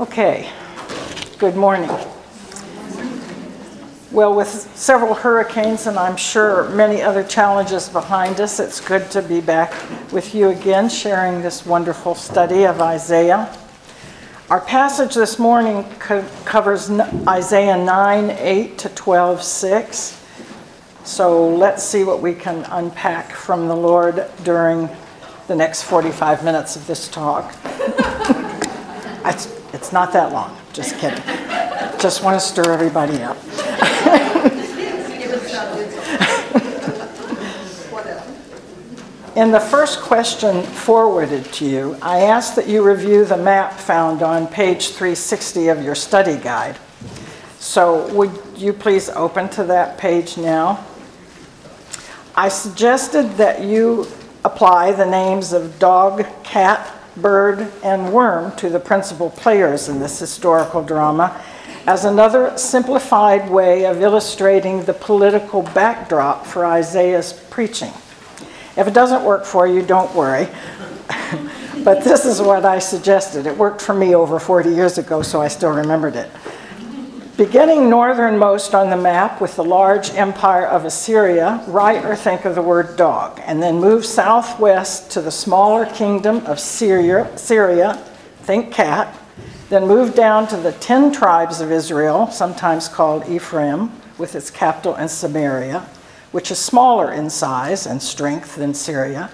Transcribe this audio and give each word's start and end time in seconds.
Okay, 0.00 0.50
good 1.36 1.54
morning. 1.54 1.90
Well, 4.10 4.34
with 4.34 4.48
several 4.74 5.12
hurricanes 5.12 5.86
and 5.86 5.98
I'm 5.98 6.16
sure 6.16 6.66
many 6.70 7.02
other 7.02 7.22
challenges 7.22 7.90
behind 7.90 8.40
us, 8.40 8.58
it's 8.58 8.80
good 8.80 9.10
to 9.10 9.20
be 9.20 9.42
back 9.42 9.70
with 10.10 10.34
you 10.34 10.48
again 10.48 10.88
sharing 10.88 11.42
this 11.42 11.66
wonderful 11.66 12.14
study 12.14 12.64
of 12.64 12.80
Isaiah. 12.80 13.54
Our 14.48 14.62
passage 14.62 15.14
this 15.14 15.38
morning 15.38 15.84
co- 15.98 16.26
covers 16.46 16.90
Isaiah 17.28 17.76
9 17.76 18.30
8 18.30 18.78
to 18.78 18.88
12 18.88 19.42
6. 19.42 20.24
So 21.04 21.54
let's 21.54 21.82
see 21.82 22.02
what 22.02 22.22
we 22.22 22.32
can 22.32 22.64
unpack 22.70 23.32
from 23.32 23.68
the 23.68 23.76
Lord 23.76 24.24
during 24.42 24.88
the 25.48 25.54
next 25.54 25.82
45 25.82 26.44
minutes 26.44 26.76
of 26.76 26.86
this 26.86 27.08
talk. 27.08 27.54
it's, 29.72 29.92
not 29.92 30.12
that 30.12 30.32
long, 30.32 30.56
just 30.72 30.96
kidding. 30.98 31.22
Just 31.98 32.22
want 32.22 32.40
to 32.40 32.46
stir 32.46 32.72
everybody 32.72 33.22
up. 33.22 33.36
In 39.34 39.50
the 39.50 39.60
first 39.60 40.00
question 40.00 40.62
forwarded 40.62 41.46
to 41.54 41.64
you, 41.64 41.96
I 42.02 42.24
asked 42.24 42.54
that 42.56 42.68
you 42.68 42.82
review 42.86 43.24
the 43.24 43.38
map 43.38 43.72
found 43.72 44.22
on 44.22 44.46
page 44.46 44.88
360 44.88 45.68
of 45.68 45.82
your 45.82 45.94
study 45.94 46.36
guide. 46.36 46.76
So, 47.58 48.12
would 48.14 48.30
you 48.56 48.74
please 48.74 49.08
open 49.08 49.48
to 49.50 49.64
that 49.64 49.96
page 49.96 50.36
now? 50.36 50.84
I 52.34 52.48
suggested 52.50 53.38
that 53.38 53.62
you 53.62 54.06
apply 54.44 54.92
the 54.92 55.06
names 55.06 55.54
of 55.54 55.78
dog, 55.78 56.26
cat, 56.42 56.91
bird, 57.16 57.70
and 57.82 58.12
worm 58.12 58.54
to 58.56 58.68
the 58.68 58.80
principal 58.80 59.30
players 59.30 59.88
in 59.88 59.98
this 59.98 60.18
historical 60.18 60.82
drama 60.82 61.40
as 61.86 62.04
another 62.04 62.56
simplified 62.56 63.50
way 63.50 63.86
of 63.86 64.00
illustrating 64.00 64.84
the 64.84 64.94
political 64.94 65.62
backdrop 65.62 66.46
for 66.46 66.64
Isaiah's 66.64 67.32
preaching. 67.50 67.92
If 68.76 68.86
it 68.86 68.94
doesn't 68.94 69.24
work 69.24 69.44
for 69.44 69.66
you, 69.66 69.82
don't 69.82 70.14
worry. 70.14 70.48
but 71.84 72.04
this 72.04 72.24
is 72.24 72.40
what 72.40 72.64
I 72.64 72.78
suggested. 72.78 73.46
It 73.46 73.56
worked 73.56 73.82
for 73.82 73.94
me 73.94 74.14
over 74.14 74.38
40 74.38 74.70
years 74.70 74.98
ago, 74.98 75.22
so 75.22 75.42
I 75.42 75.48
still 75.48 75.72
remembered 75.72 76.16
it. 76.16 76.30
Beginning 77.36 77.88
northernmost 77.88 78.74
on 78.74 78.90
the 78.90 78.96
map 78.96 79.40
with 79.40 79.56
the 79.56 79.64
large 79.64 80.10
empire 80.14 80.66
of 80.66 80.84
Assyria, 80.84 81.64
write 81.66 82.04
or 82.04 82.14
think 82.14 82.44
of 82.44 82.54
the 82.54 82.62
word 82.62 82.96
dog, 82.96 83.40
and 83.44 83.62
then 83.62 83.80
move 83.80 84.04
southwest 84.04 85.10
to 85.12 85.20
the 85.20 85.30
smaller 85.30 85.86
kingdom 85.86 86.44
of 86.46 86.60
Syria, 86.60 87.30
Syria 87.36 87.94
think 88.42 88.72
cat, 88.72 89.16
then 89.70 89.86
move 89.86 90.14
down 90.14 90.46
to 90.48 90.56
the 90.56 90.72
10 90.72 91.12
tribes 91.12 91.60
of 91.60 91.72
Israel, 91.72 92.26
sometimes 92.30 92.88
called 92.88 93.28
Ephraim, 93.28 93.90
with 94.18 94.34
its 94.34 94.50
capital 94.50 94.96
in 94.96 95.08
Samaria 95.08 95.86
which 96.32 96.50
is 96.50 96.58
smaller 96.58 97.12
in 97.12 97.30
size 97.30 97.86
and 97.86 98.02
strength 98.02 98.56
than 98.56 98.74
Syria, 98.74 99.30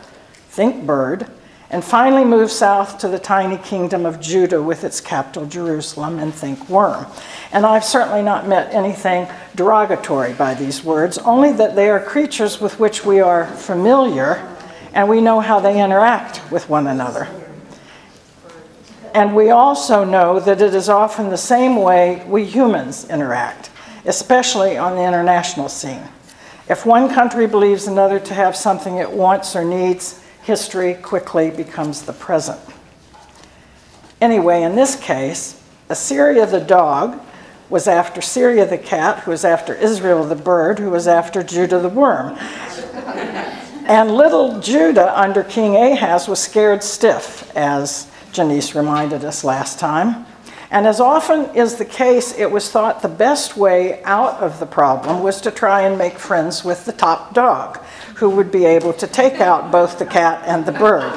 think 0.50 0.84
bird, 0.84 1.30
and 1.70 1.84
finally 1.84 2.24
move 2.24 2.50
south 2.50 2.98
to 2.98 3.08
the 3.08 3.18
tiny 3.18 3.58
kingdom 3.58 4.06
of 4.06 4.20
Judah 4.20 4.62
with 4.62 4.84
its 4.84 5.00
capital 5.00 5.46
Jerusalem 5.46 6.18
and 6.18 6.32
think 6.32 6.68
worm. 6.68 7.06
And 7.52 7.66
I've 7.66 7.84
certainly 7.84 8.22
not 8.22 8.48
met 8.48 8.72
anything 8.72 9.28
derogatory 9.54 10.32
by 10.32 10.54
these 10.54 10.82
words, 10.82 11.18
only 11.18 11.52
that 11.52 11.76
they 11.76 11.90
are 11.90 12.00
creatures 12.00 12.60
with 12.60 12.80
which 12.80 13.04
we 13.04 13.20
are 13.20 13.46
familiar 13.46 14.56
and 14.94 15.08
we 15.08 15.20
know 15.20 15.40
how 15.40 15.60
they 15.60 15.82
interact 15.82 16.50
with 16.50 16.68
one 16.70 16.86
another. 16.86 17.28
And 19.14 19.34
we 19.34 19.50
also 19.50 20.04
know 20.04 20.40
that 20.40 20.62
it 20.62 20.74
is 20.74 20.88
often 20.88 21.28
the 21.28 21.36
same 21.36 21.76
way 21.76 22.24
we 22.26 22.44
humans 22.44 23.08
interact, 23.10 23.70
especially 24.06 24.78
on 24.78 24.94
the 24.94 25.02
international 25.02 25.68
scene. 25.68 26.02
If 26.68 26.84
one 26.84 27.08
country 27.08 27.46
believes 27.46 27.86
another 27.86 28.20
to 28.20 28.34
have 28.34 28.56
something 28.56 28.96
it 28.96 29.10
wants 29.10 29.56
or 29.56 29.64
needs, 29.64 30.22
history 30.48 30.94
quickly 30.94 31.50
becomes 31.50 32.00
the 32.00 32.12
present. 32.14 32.58
Anyway, 34.18 34.62
in 34.62 34.76
this 34.76 34.96
case, 34.96 35.62
Assyria 35.90 36.46
the 36.46 36.58
dog 36.58 37.20
was 37.68 37.86
after 37.86 38.22
Syria 38.22 38.64
the 38.64 38.78
cat, 38.78 39.18
who 39.24 39.30
was 39.30 39.44
after 39.44 39.74
Israel 39.74 40.24
the 40.24 40.34
bird, 40.34 40.78
who 40.78 40.88
was 40.88 41.06
after 41.06 41.42
Judah 41.42 41.78
the 41.80 41.90
worm. 41.90 42.34
and 43.86 44.10
little 44.16 44.58
Judah 44.58 45.20
under 45.20 45.44
King 45.44 45.76
Ahaz 45.76 46.26
was 46.28 46.40
scared 46.40 46.82
stiff, 46.82 47.54
as 47.54 48.10
Janice 48.32 48.74
reminded 48.74 49.26
us 49.26 49.44
last 49.44 49.78
time. 49.78 50.24
And 50.70 50.86
as 50.86 51.00
often 51.00 51.54
is 51.56 51.76
the 51.76 51.84
case, 51.84 52.36
it 52.36 52.50
was 52.50 52.70
thought 52.70 53.00
the 53.00 53.08
best 53.08 53.56
way 53.56 54.02
out 54.04 54.34
of 54.34 54.58
the 54.58 54.66
problem 54.66 55.22
was 55.22 55.40
to 55.40 55.50
try 55.50 55.82
and 55.82 55.96
make 55.96 56.18
friends 56.18 56.62
with 56.62 56.84
the 56.84 56.92
top 56.92 57.32
dog, 57.32 57.78
who 58.16 58.28
would 58.30 58.52
be 58.52 58.66
able 58.66 58.92
to 58.94 59.06
take 59.06 59.40
out 59.40 59.72
both 59.72 59.98
the 59.98 60.04
cat 60.04 60.42
and 60.46 60.66
the 60.66 60.72
bird, 60.72 61.10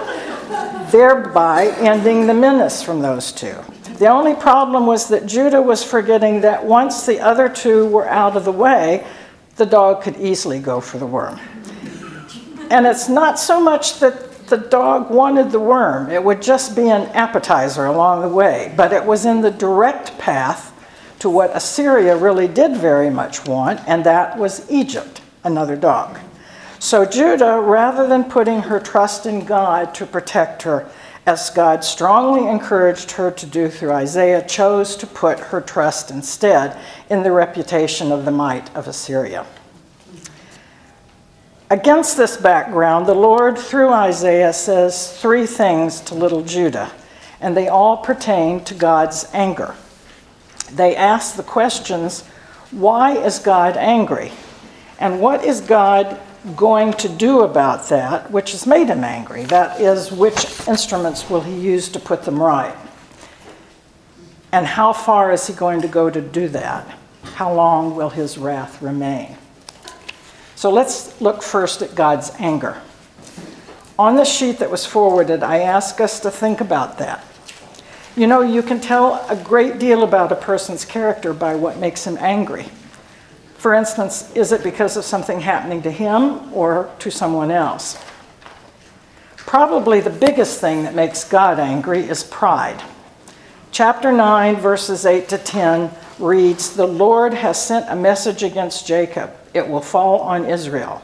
thereby 0.90 1.68
ending 1.80 2.28
the 2.28 2.34
menace 2.34 2.82
from 2.82 3.02
those 3.02 3.34
two. 3.34 3.56
The 3.98 4.08
only 4.08 4.36
problem 4.36 4.88
was 4.88 5.10
that 5.10 5.26
Judah 5.26 5.62
was 5.62 5.84
forgetting 5.84 6.42
that 6.42 6.66
once 6.66 7.06
the 7.06 7.20
other 7.20 7.50
two 7.50 7.88
were 7.90 8.08
out 8.08 8.38
of 8.38 8.46
the 8.46 8.52
way, 8.54 9.06
the 9.58 9.66
dog 9.66 10.02
could 10.02 10.16
easily 10.18 10.60
go 10.60 10.80
for 10.80 10.98
the 10.98 11.06
worm. 11.06 11.40
And 12.72 12.88
it's 12.88 13.10
not 13.10 13.38
so 13.38 13.62
much 13.62 14.00
that 14.00 14.31
the 14.52 14.58
dog 14.58 15.10
wanted 15.10 15.50
the 15.50 15.60
worm. 15.60 16.12
It 16.12 16.24
would 16.24 16.42
just 16.42 16.76
be 16.76 16.90
an 16.90 17.04
appetizer 17.14 17.86
along 17.86 18.22
the 18.22 18.30
way, 18.30 18.72
but 18.78 18.94
it 18.94 19.04
was 19.04 19.26
in 19.26 19.42
the 19.42 19.50
direct 19.50 20.20
path 20.20 20.68
to 21.20 21.30
what 21.30 21.56
Assyria 21.56 22.18
really 22.18 22.48
did 22.48 22.76
very 22.76 23.10
much 23.10 23.48
want, 23.48 23.80
and 23.88 24.04
that 24.04 24.38
was 24.38 24.70
Egypt, 24.70 25.22
another 25.46 25.78
dog. 25.78 26.20
So 26.80 27.06
Judah, 27.06 27.62
rather 27.62 28.08
than 28.08 28.26
putting 28.26 28.64
her 28.64 28.80
trust 28.80 29.26
in 29.26 29.46
God 29.46 29.96
to 29.96 30.06
protect 30.06 30.64
her, 30.64 30.90
as 31.26 31.50
God 31.52 31.84
strongly 31.84 32.48
encouraged 32.48 33.12
her 33.12 33.32
to 33.32 33.46
do 33.46 33.70
through 33.70 33.94
Isaiah, 33.94 34.46
chose 34.46 34.98
to 34.98 35.08
put 35.08 35.40
her 35.40 35.62
trust 35.62 36.12
instead 36.12 36.78
in 37.10 37.24
the 37.24 37.32
reputation 37.32 38.12
of 38.12 38.26
the 38.26 38.32
might 38.32 38.76
of 38.76 38.88
Assyria. 38.88 39.46
Against 41.72 42.18
this 42.18 42.36
background, 42.36 43.06
the 43.06 43.16
Lord, 43.16 43.58
through 43.58 43.94
Isaiah, 43.94 44.52
says 44.52 45.18
three 45.22 45.46
things 45.46 46.02
to 46.02 46.16
little 46.16 46.44
Judah, 46.44 46.92
and 47.40 47.56
they 47.56 47.70
all 47.70 47.96
pertain 47.96 48.62
to 48.66 48.74
God's 48.74 49.26
anger. 49.32 49.74
They 50.70 50.98
ask 50.98 51.38
the 51.38 51.44
questions 51.44 52.28
why 52.72 53.16
is 53.16 53.40
God 53.40 53.78
angry? 53.78 54.34
And 55.00 55.22
what 55.22 55.46
is 55.46 55.62
God 55.62 56.20
going 56.58 56.92
to 56.96 57.08
do 57.08 57.40
about 57.40 57.88
that 57.88 58.30
which 58.32 58.52
has 58.52 58.68
made 58.68 58.88
him 58.88 59.06
angry? 59.06 59.46
That 59.46 59.80
is, 59.80 60.12
which 60.12 60.68
instruments 60.68 61.30
will 61.30 61.40
he 61.40 61.58
use 61.58 61.88
to 61.88 62.02
put 62.02 62.24
them 62.24 62.44
right? 62.44 62.76
And 64.52 64.66
how 64.66 64.92
far 64.92 65.32
is 65.32 65.48
he 65.48 65.54
going 65.54 65.82
to 65.84 65.88
go 65.88 66.10
to 66.10 66.20
do 66.20 66.50
that? 66.50 66.86
How 67.24 67.54
long 67.54 67.96
will 67.96 68.10
his 68.10 68.38
wrath 68.38 68.82
remain? 68.82 69.38
So 70.62 70.70
let's 70.70 71.20
look 71.20 71.42
first 71.42 71.82
at 71.82 71.96
God's 71.96 72.32
anger. 72.38 72.80
On 73.98 74.16
the 74.16 74.24
sheet 74.24 74.60
that 74.60 74.70
was 74.70 74.86
forwarded, 74.86 75.42
I 75.42 75.62
ask 75.62 76.00
us 76.00 76.20
to 76.20 76.30
think 76.30 76.62
about 76.62 77.00
that. 77.00 77.26
You 78.16 78.28
know, 78.28 78.42
you 78.42 78.62
can 78.62 78.80
tell 78.80 79.26
a 79.28 79.36
great 79.36 79.80
deal 79.80 80.04
about 80.04 80.32
a 80.32 80.36
person's 80.36 80.86
character 80.86 81.34
by 81.34 81.56
what 81.56 81.80
makes 81.80 82.06
him 82.06 82.16
angry. 82.20 82.68
For 83.56 83.74
instance, 83.74 84.32
is 84.36 84.52
it 84.52 84.62
because 84.62 84.98
of 84.98 85.04
something 85.04 85.40
happening 85.40 85.82
to 85.82 85.90
him 85.90 86.54
or 86.54 86.92
to 87.00 87.10
someone 87.10 87.50
else? 87.50 87.98
Probably 89.38 90.00
the 90.00 90.12
biggest 90.12 90.62
thing 90.62 90.84
that 90.84 90.94
makes 90.94 91.24
God 91.24 91.58
angry 91.58 92.02
is 92.02 92.24
pride. 92.24 92.84
Chapter 93.72 94.12
9, 94.12 94.58
verses 94.58 95.08
8 95.08 95.28
to 95.30 95.40
10 95.40 95.90
reads 96.20 96.76
The 96.76 96.86
Lord 96.86 97.34
has 97.34 97.60
sent 97.60 97.90
a 97.90 97.96
message 97.96 98.44
against 98.44 98.86
Jacob 98.86 99.36
it 99.54 99.68
will 99.68 99.82
fall 99.82 100.20
on 100.22 100.46
Israel. 100.46 101.02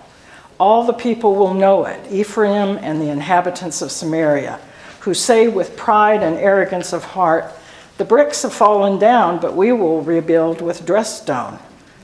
All 0.59 0.83
the 0.85 0.94
people 0.94 1.35
will 1.35 1.53
know 1.53 1.85
it, 1.85 2.11
Ephraim 2.11 2.77
and 2.81 2.99
the 3.01 3.09
inhabitants 3.09 3.81
of 3.81 3.91
Samaria, 3.91 4.59
who 5.01 5.13
say 5.13 5.47
with 5.47 5.77
pride 5.77 6.23
and 6.23 6.35
arrogance 6.38 6.94
of 6.94 7.03
heart, 7.03 7.45
The 7.97 8.05
bricks 8.05 8.41
have 8.44 8.53
fallen 8.53 8.99
down, 8.99 9.39
but 9.39 9.55
we 9.55 9.71
will 9.71 10.01
rebuild 10.01 10.61
with 10.61 10.85
dressed 10.85 11.23
stone. 11.23 11.59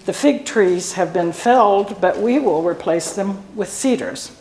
The 0.05 0.13
fig 0.13 0.45
trees 0.45 0.93
have 0.93 1.13
been 1.13 1.31
felled, 1.31 1.99
but 2.01 2.19
we 2.19 2.37
will 2.39 2.61
replace 2.61 3.13
them 3.13 3.43
with 3.55 3.69
cedars. 3.69 4.35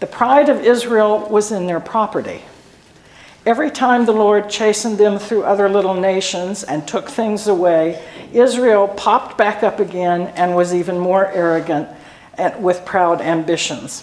The 0.00 0.06
pride 0.06 0.48
of 0.48 0.64
Israel 0.64 1.28
was 1.28 1.52
in 1.52 1.66
their 1.66 1.80
property. 1.80 2.42
Every 3.48 3.70
time 3.70 4.04
the 4.04 4.12
Lord 4.12 4.50
chastened 4.50 4.98
them 4.98 5.18
through 5.18 5.44
other 5.44 5.70
little 5.70 5.94
nations 5.94 6.64
and 6.64 6.86
took 6.86 7.08
things 7.08 7.46
away, 7.46 7.98
Israel 8.30 8.88
popped 8.88 9.38
back 9.38 9.62
up 9.62 9.80
again 9.80 10.26
and 10.36 10.54
was 10.54 10.74
even 10.74 10.98
more 10.98 11.24
arrogant 11.28 11.88
and 12.34 12.62
with 12.62 12.84
proud 12.84 13.22
ambitions. 13.22 14.02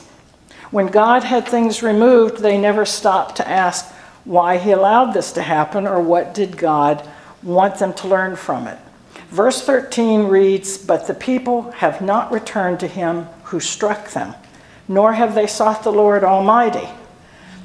When 0.72 0.88
God 0.88 1.24
had 1.24 1.48
things 1.48 1.84
removed, 1.84 2.40
they 2.40 2.58
never 2.58 2.86
stopped 2.86 3.36
to 3.36 3.48
ask, 3.48 3.86
why 4.24 4.58
he 4.58 4.72
allowed 4.72 5.14
this 5.14 5.32
to 5.34 5.44
happen 5.44 5.86
or 5.86 6.02
what 6.02 6.34
did 6.34 6.58
God 6.58 7.08
want 7.44 7.78
them 7.78 7.94
to 7.94 8.08
learn 8.08 8.36
from 8.36 8.66
it. 8.66 8.80
Verse 9.30 9.62
13 9.62 10.24
reads, 10.24 10.76
But 10.76 11.06
the 11.06 11.14
people 11.14 11.70
have 11.74 12.02
not 12.02 12.32
returned 12.32 12.80
to 12.80 12.88
him 12.88 13.26
who 13.44 13.60
struck 13.60 14.10
them, 14.10 14.34
nor 14.88 15.14
have 15.14 15.36
they 15.36 15.46
sought 15.46 15.84
the 15.84 15.92
Lord 15.92 16.24
Almighty. 16.24 16.90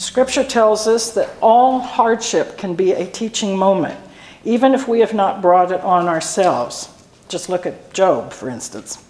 Scripture 0.01 0.45
tells 0.45 0.89
us 0.89 1.11
that 1.11 1.29
all 1.43 1.79
hardship 1.79 2.57
can 2.57 2.75
be 2.75 2.93
a 2.93 3.07
teaching 3.07 3.55
moment, 3.55 4.01
even 4.45 4.73
if 4.73 4.89
we 4.89 5.01
have 5.01 5.13
not 5.13 5.43
brought 5.43 5.71
it 5.71 5.83
on 5.83 6.09
ourselves. 6.09 6.89
Just 7.29 7.51
look 7.51 7.67
at 7.67 7.93
Job, 7.93 8.33
for 8.33 8.49
instance. 8.49 9.05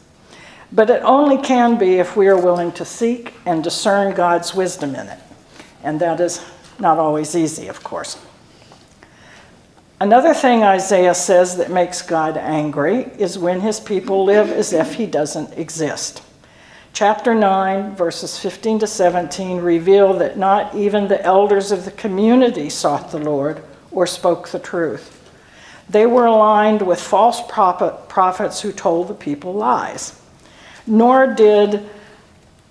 But 0.72 0.90
it 0.90 1.00
only 1.04 1.38
can 1.38 1.78
be 1.78 2.00
if 2.00 2.16
we 2.16 2.26
are 2.26 2.37
willing 2.37 2.72
to 2.72 2.84
seek 2.84 3.34
and 3.46 3.62
discern 3.62 4.16
God's 4.16 4.52
wisdom 4.52 4.96
in 4.96 5.06
it. 5.06 5.20
And 5.84 6.00
that 6.00 6.19
is 6.19 6.44
not 6.81 6.98
always 6.98 7.37
easy, 7.37 7.69
of 7.69 7.84
course. 7.84 8.19
Another 10.00 10.34
thing 10.34 10.64
Isaiah 10.64 11.14
says 11.14 11.56
that 11.58 11.70
makes 11.70 12.02
God 12.02 12.37
angry 12.37 13.04
is 13.16 13.38
when 13.38 13.60
his 13.60 13.78
people 13.78 14.25
live 14.25 14.50
as 14.50 14.72
if 14.72 14.94
he 14.94 15.06
doesn't 15.06 15.56
exist. 15.56 16.25
Chapter 16.92 17.34
9, 17.34 17.94
verses 17.96 18.38
15 18.38 18.81
to 18.81 18.87
17 18.87 19.58
reveal 19.58 20.12
that 20.14 20.37
not 20.37 20.75
even 20.75 21.08
the 21.08 21.22
elders 21.25 21.72
of 21.72 21.84
the 21.84 21.90
community 21.92 22.69
sought 22.69 23.10
the 23.10 23.19
Lord 23.19 23.62
or 23.90 24.06
spoke 24.06 24.48
the 24.48 24.58
truth. 24.58 25.16
They 25.88 26.06
were 26.06 26.26
aligned 26.26 26.82
with 26.82 27.00
false 27.00 27.40
prophet, 27.48 28.08
prophets 28.08 28.60
who 28.60 28.72
told 28.72 29.08
the 29.08 29.14
people 29.14 29.54
lies. 29.54 30.20
Nor 30.87 31.34
did 31.34 31.88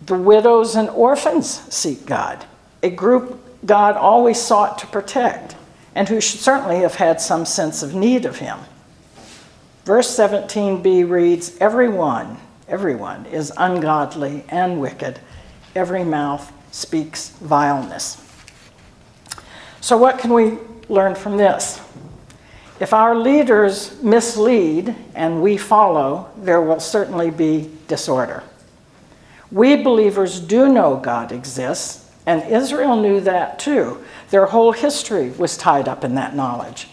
the 0.05 0.17
widows 0.17 0.75
and 0.75 0.89
orphans 0.89 1.49
seek 1.73 2.05
God, 2.05 2.45
a 2.81 2.89
group 2.89 3.65
God 3.65 3.97
always 3.97 4.41
sought 4.41 4.77
to 4.79 4.87
protect 4.87 5.55
and 5.95 6.07
who 6.07 6.21
should 6.21 6.39
certainly 6.39 6.79
have 6.79 6.95
had 6.95 7.19
some 7.19 7.45
sense 7.45 7.83
of 7.83 7.93
need 7.95 8.25
of 8.25 8.37
him. 8.37 8.57
Verse 9.85 10.09
17b 10.15 11.09
reads 11.09 11.57
Everyone, 11.57 12.37
everyone 12.69 13.25
is 13.25 13.51
ungodly 13.57 14.45
and 14.49 14.79
wicked, 14.79 15.19
every 15.75 16.03
mouth 16.03 16.51
speaks 16.71 17.29
vileness. 17.29 18.25
So, 19.81 19.97
what 19.97 20.19
can 20.19 20.33
we 20.33 20.57
learn 20.87 21.15
from 21.15 21.37
this? 21.37 21.81
If 22.79 22.93
our 22.93 23.15
leaders 23.15 24.01
mislead 24.01 24.95
and 25.13 25.41
we 25.41 25.57
follow, 25.57 26.29
there 26.37 26.61
will 26.61 26.79
certainly 26.79 27.29
be 27.29 27.69
disorder. 27.87 28.43
We 29.51 29.75
believers 29.75 30.39
do 30.39 30.69
know 30.69 30.95
God 30.95 31.31
exists, 31.31 32.09
and 32.25 32.43
Israel 32.49 32.95
knew 33.01 33.19
that 33.21 33.59
too. 33.59 34.03
Their 34.29 34.45
whole 34.45 34.71
history 34.71 35.31
was 35.31 35.57
tied 35.57 35.87
up 35.87 36.03
in 36.03 36.15
that 36.15 36.35
knowledge. 36.35 36.87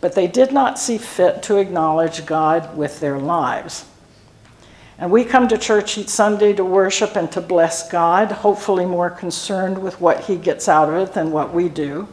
But 0.00 0.14
they 0.14 0.26
did 0.26 0.52
not 0.52 0.78
see 0.78 0.98
fit 0.98 1.42
to 1.44 1.58
acknowledge 1.58 2.26
God 2.26 2.76
with 2.76 2.98
their 2.98 3.18
lives. 3.18 3.84
And 5.02 5.10
we 5.10 5.24
come 5.24 5.48
to 5.48 5.58
church 5.58 5.98
each 5.98 6.10
Sunday 6.10 6.52
to 6.52 6.64
worship 6.64 7.16
and 7.16 7.30
to 7.32 7.40
bless 7.40 7.90
God, 7.90 8.30
hopefully 8.30 8.86
more 8.86 9.10
concerned 9.10 9.76
with 9.76 10.00
what 10.00 10.20
He 10.20 10.36
gets 10.36 10.68
out 10.68 10.88
of 10.88 10.94
it 10.94 11.12
than 11.12 11.32
what 11.32 11.52
we 11.52 11.68
do. 11.68 12.06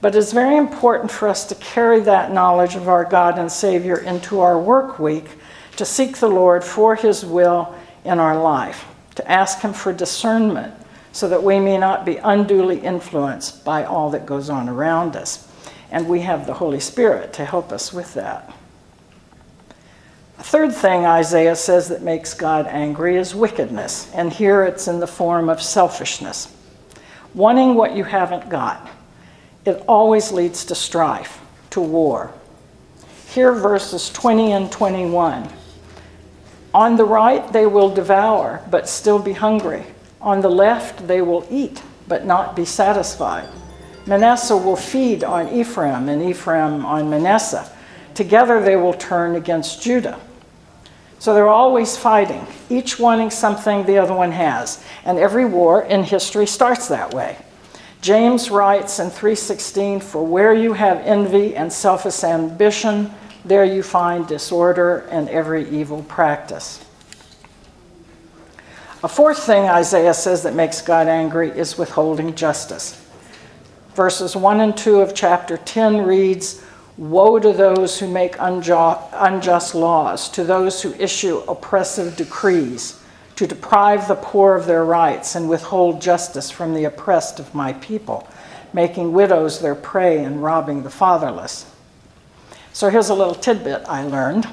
But 0.00 0.14
it's 0.14 0.32
very 0.32 0.56
important 0.56 1.10
for 1.10 1.26
us 1.26 1.44
to 1.46 1.56
carry 1.56 1.98
that 2.02 2.30
knowledge 2.30 2.76
of 2.76 2.88
our 2.88 3.04
God 3.04 3.40
and 3.40 3.50
Savior 3.50 3.96
into 3.96 4.38
our 4.38 4.56
work 4.56 5.00
week, 5.00 5.30
to 5.74 5.84
seek 5.84 6.18
the 6.18 6.28
Lord 6.28 6.62
for 6.62 6.94
His 6.94 7.26
will 7.26 7.74
in 8.04 8.20
our 8.20 8.40
life, 8.40 8.84
to 9.16 9.28
ask 9.28 9.58
Him 9.58 9.72
for 9.72 9.92
discernment 9.92 10.72
so 11.10 11.28
that 11.28 11.42
we 11.42 11.58
may 11.58 11.76
not 11.76 12.06
be 12.06 12.18
unduly 12.18 12.78
influenced 12.78 13.64
by 13.64 13.82
all 13.82 14.10
that 14.10 14.26
goes 14.26 14.48
on 14.48 14.68
around 14.68 15.16
us. 15.16 15.48
And 15.90 16.08
we 16.08 16.20
have 16.20 16.46
the 16.46 16.54
Holy 16.54 16.78
Spirit 16.78 17.32
to 17.32 17.44
help 17.44 17.72
us 17.72 17.92
with 17.92 18.14
that. 18.14 18.54
Third 20.42 20.74
thing 20.74 21.06
Isaiah 21.06 21.54
says 21.54 21.88
that 21.88 22.02
makes 22.02 22.34
God 22.34 22.66
angry 22.66 23.16
is 23.16 23.32
wickedness, 23.32 24.10
and 24.12 24.32
here 24.32 24.64
it's 24.64 24.88
in 24.88 24.98
the 24.98 25.06
form 25.06 25.48
of 25.48 25.62
selfishness. 25.62 26.52
Wanting 27.32 27.76
what 27.76 27.94
you 27.94 28.02
haven't 28.02 28.50
got. 28.50 28.90
It 29.64 29.84
always 29.86 30.32
leads 30.32 30.64
to 30.66 30.74
strife, 30.74 31.40
to 31.70 31.80
war. 31.80 32.32
Here, 33.28 33.52
verses 33.52 34.10
20 34.10 34.52
and 34.52 34.72
21. 34.72 35.48
On 36.74 36.96
the 36.96 37.04
right, 37.04 37.50
they 37.52 37.66
will 37.66 37.94
devour, 37.94 38.62
but 38.68 38.88
still 38.88 39.20
be 39.20 39.32
hungry. 39.32 39.84
On 40.20 40.40
the 40.40 40.50
left, 40.50 41.06
they 41.06 41.22
will 41.22 41.46
eat, 41.50 41.82
but 42.08 42.26
not 42.26 42.56
be 42.56 42.64
satisfied. 42.64 43.48
Manasseh 44.06 44.56
will 44.56 44.76
feed 44.76 45.22
on 45.22 45.48
Ephraim, 45.50 46.08
and 46.08 46.20
Ephraim 46.20 46.84
on 46.84 47.08
Manasseh. 47.08 47.70
Together, 48.14 48.60
they 48.60 48.74
will 48.74 48.92
turn 48.92 49.36
against 49.36 49.80
Judah. 49.80 50.20
So 51.22 51.34
they're 51.34 51.46
always 51.46 51.96
fighting, 51.96 52.44
each 52.68 52.98
wanting 52.98 53.30
something 53.30 53.84
the 53.84 53.98
other 53.98 54.12
one 54.12 54.32
has. 54.32 54.80
And 55.04 55.20
every 55.20 55.44
war 55.44 55.82
in 55.82 56.02
history 56.02 56.48
starts 56.48 56.88
that 56.88 57.14
way. 57.14 57.36
James 58.00 58.50
writes 58.50 58.98
in 58.98 59.08
3:16, 59.08 60.00
"For 60.00 60.26
where 60.26 60.52
you 60.52 60.72
have 60.72 61.00
envy 61.04 61.54
and 61.54 61.72
selfish 61.72 62.24
ambition, 62.24 63.14
there 63.44 63.64
you 63.64 63.84
find 63.84 64.26
disorder 64.26 65.04
and 65.12 65.28
every 65.28 65.68
evil 65.68 66.02
practice." 66.08 66.80
A 69.04 69.08
fourth 69.08 69.44
thing 69.44 69.68
Isaiah 69.68 70.14
says 70.14 70.42
that 70.42 70.56
makes 70.56 70.80
God 70.80 71.06
angry 71.06 71.52
is 71.56 71.78
withholding 71.78 72.34
justice. 72.34 72.96
Verses 73.94 74.34
1 74.34 74.60
and 74.60 74.76
2 74.76 75.00
of 75.00 75.14
chapter 75.14 75.56
10 75.56 76.04
reads 76.04 76.56
Woe 76.98 77.38
to 77.38 77.52
those 77.52 77.98
who 77.98 78.06
make 78.06 78.36
unjust 78.38 79.74
laws, 79.74 80.28
to 80.30 80.44
those 80.44 80.82
who 80.82 80.92
issue 80.94 81.38
oppressive 81.48 82.16
decrees, 82.16 83.00
to 83.36 83.46
deprive 83.46 84.08
the 84.08 84.14
poor 84.14 84.54
of 84.54 84.66
their 84.66 84.84
rights 84.84 85.34
and 85.34 85.48
withhold 85.48 86.02
justice 86.02 86.50
from 86.50 86.74
the 86.74 86.84
oppressed 86.84 87.40
of 87.40 87.54
my 87.54 87.72
people, 87.74 88.28
making 88.74 89.12
widows 89.12 89.58
their 89.60 89.74
prey 89.74 90.22
and 90.22 90.42
robbing 90.42 90.82
the 90.82 90.90
fatherless. 90.90 91.66
So 92.74 92.90
here's 92.90 93.08
a 93.08 93.14
little 93.14 93.34
tidbit 93.34 93.84
I 93.88 94.02
learned. 94.04 94.46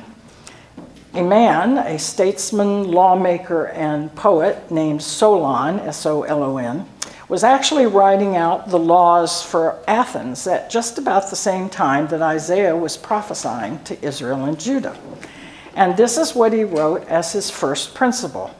A 1.13 1.23
man, 1.23 1.77
a 1.77 1.99
statesman, 1.99 2.91
lawmaker, 2.91 3.67
and 3.67 4.13
poet 4.15 4.71
named 4.71 5.01
Solon, 5.01 5.79
S 5.79 6.05
O 6.05 6.23
L 6.23 6.43
O 6.43 6.57
N, 6.57 6.87
was 7.29 7.43
actually 7.43 7.85
writing 7.85 8.35
out 8.35 8.69
the 8.69 8.79
laws 8.79 9.43
for 9.43 9.77
Athens 9.87 10.47
at 10.47 10.69
just 10.69 10.97
about 10.97 11.29
the 11.29 11.35
same 11.35 11.69
time 11.69 12.07
that 12.07 12.23
Isaiah 12.23 12.75
was 12.75 12.97
prophesying 12.97 13.81
to 13.83 14.03
Israel 14.03 14.45
and 14.45 14.59
Judah. 14.59 14.97
And 15.75 15.95
this 15.95 16.17
is 16.17 16.33
what 16.33 16.51
he 16.51 16.63
wrote 16.63 17.07
as 17.07 17.31
his 17.31 17.49
first 17.49 17.93
principle 17.93 18.53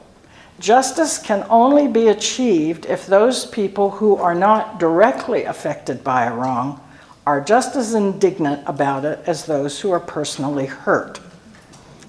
Justice 0.60 1.16
can 1.16 1.46
only 1.48 1.88
be 1.88 2.08
achieved 2.08 2.84
if 2.84 3.06
those 3.06 3.46
people 3.46 3.90
who 3.90 4.16
are 4.16 4.34
not 4.34 4.78
directly 4.78 5.44
affected 5.44 6.04
by 6.04 6.24
a 6.24 6.34
wrong 6.34 6.80
are 7.26 7.40
just 7.40 7.76
as 7.76 7.94
indignant 7.94 8.62
about 8.66 9.06
it 9.06 9.18
as 9.26 9.46
those 9.46 9.80
who 9.80 9.90
are 9.90 10.00
personally 10.00 10.66
hurt. 10.66 11.18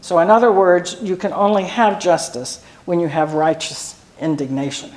So, 0.01 0.19
in 0.19 0.29
other 0.29 0.51
words, 0.51 0.97
you 1.01 1.15
can 1.15 1.31
only 1.31 1.63
have 1.63 1.99
justice 2.01 2.63
when 2.85 2.99
you 2.99 3.07
have 3.07 3.33
righteous 3.33 3.99
indignation. 4.19 4.91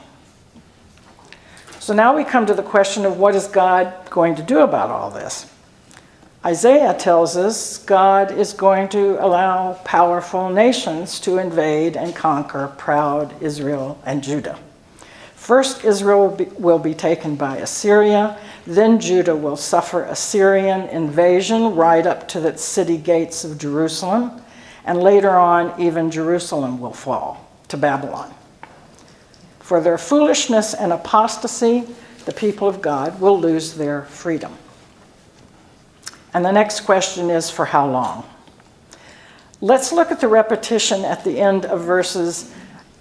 So 1.84 1.92
now 1.92 2.16
we 2.16 2.24
come 2.24 2.46
to 2.46 2.54
the 2.54 2.62
question 2.62 3.04
of 3.04 3.18
what 3.18 3.34
is 3.34 3.46
God 3.46 3.92
going 4.08 4.36
to 4.36 4.42
do 4.42 4.60
about 4.60 4.88
all 4.88 5.10
this? 5.10 5.52
Isaiah 6.42 6.94
tells 6.94 7.36
us 7.36 7.76
God 7.76 8.30
is 8.30 8.54
going 8.54 8.88
to 8.88 9.22
allow 9.22 9.74
powerful 9.84 10.48
nations 10.48 11.20
to 11.20 11.36
invade 11.36 11.98
and 11.98 12.16
conquer 12.16 12.68
proud 12.78 13.34
Israel 13.42 14.00
and 14.06 14.24
Judah. 14.24 14.58
First, 15.34 15.84
Israel 15.84 16.28
will 16.28 16.36
be, 16.36 16.44
will 16.44 16.78
be, 16.78 16.94
taken 16.94 17.36
by 17.36 17.58
Assyria, 17.58 18.38
then, 18.66 18.98
Judah 18.98 19.36
will 19.36 19.58
suffer 19.58 20.04
Assyrian 20.04 20.88
invasion 20.88 21.76
right 21.76 22.06
up 22.06 22.26
to 22.28 22.40
the 22.40 22.56
city 22.56 22.96
gates 22.96 23.44
of 23.44 23.58
Jerusalem 23.58 24.40
and 24.86 25.02
later 25.02 25.36
on, 25.36 25.78
even 25.78 26.10
Jerusalem 26.10 26.80
will 26.80 26.94
fall 26.94 27.46
to 27.68 27.76
Babylon. 27.76 28.34
For 29.64 29.80
their 29.80 29.96
foolishness 29.96 30.74
and 30.74 30.92
apostasy, 30.92 31.84
the 32.26 32.34
people 32.34 32.68
of 32.68 32.82
God 32.82 33.18
will 33.18 33.40
lose 33.40 33.72
their 33.72 34.02
freedom. 34.02 34.54
And 36.34 36.44
the 36.44 36.52
next 36.52 36.80
question 36.80 37.30
is 37.30 37.48
for 37.48 37.64
how 37.64 37.88
long? 37.88 38.28
Let's 39.62 39.90
look 39.90 40.12
at 40.12 40.20
the 40.20 40.28
repetition 40.28 41.06
at 41.06 41.24
the 41.24 41.40
end 41.40 41.64
of 41.64 41.80
verses 41.80 42.52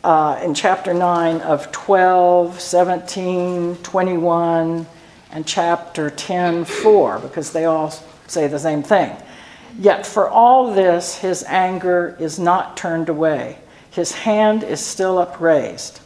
uh, 0.06 0.40
in 0.42 0.54
chapter 0.54 0.94
9 0.94 1.42
of 1.42 1.70
12, 1.74 2.62
17, 2.62 3.76
21, 3.84 4.88
and 5.32 5.46
chapter 5.46 6.10
10, 6.12 6.64
4, 6.64 7.20
because 7.20 7.52
they 7.52 7.66
all 7.66 7.92
say 8.28 8.48
the 8.48 8.58
same 8.58 8.84
thing. 8.84 9.14
Yet 9.78 10.06
for 10.06 10.30
all 10.30 10.74
this, 10.74 11.18
his 11.18 11.44
anger 11.44 12.16
is 12.22 12.40
not 12.40 12.78
turned 12.78 13.10
away. 13.10 13.58
His 13.92 14.14
hand 14.14 14.64
is 14.64 14.80
still 14.80 15.18
upraised. 15.18 16.00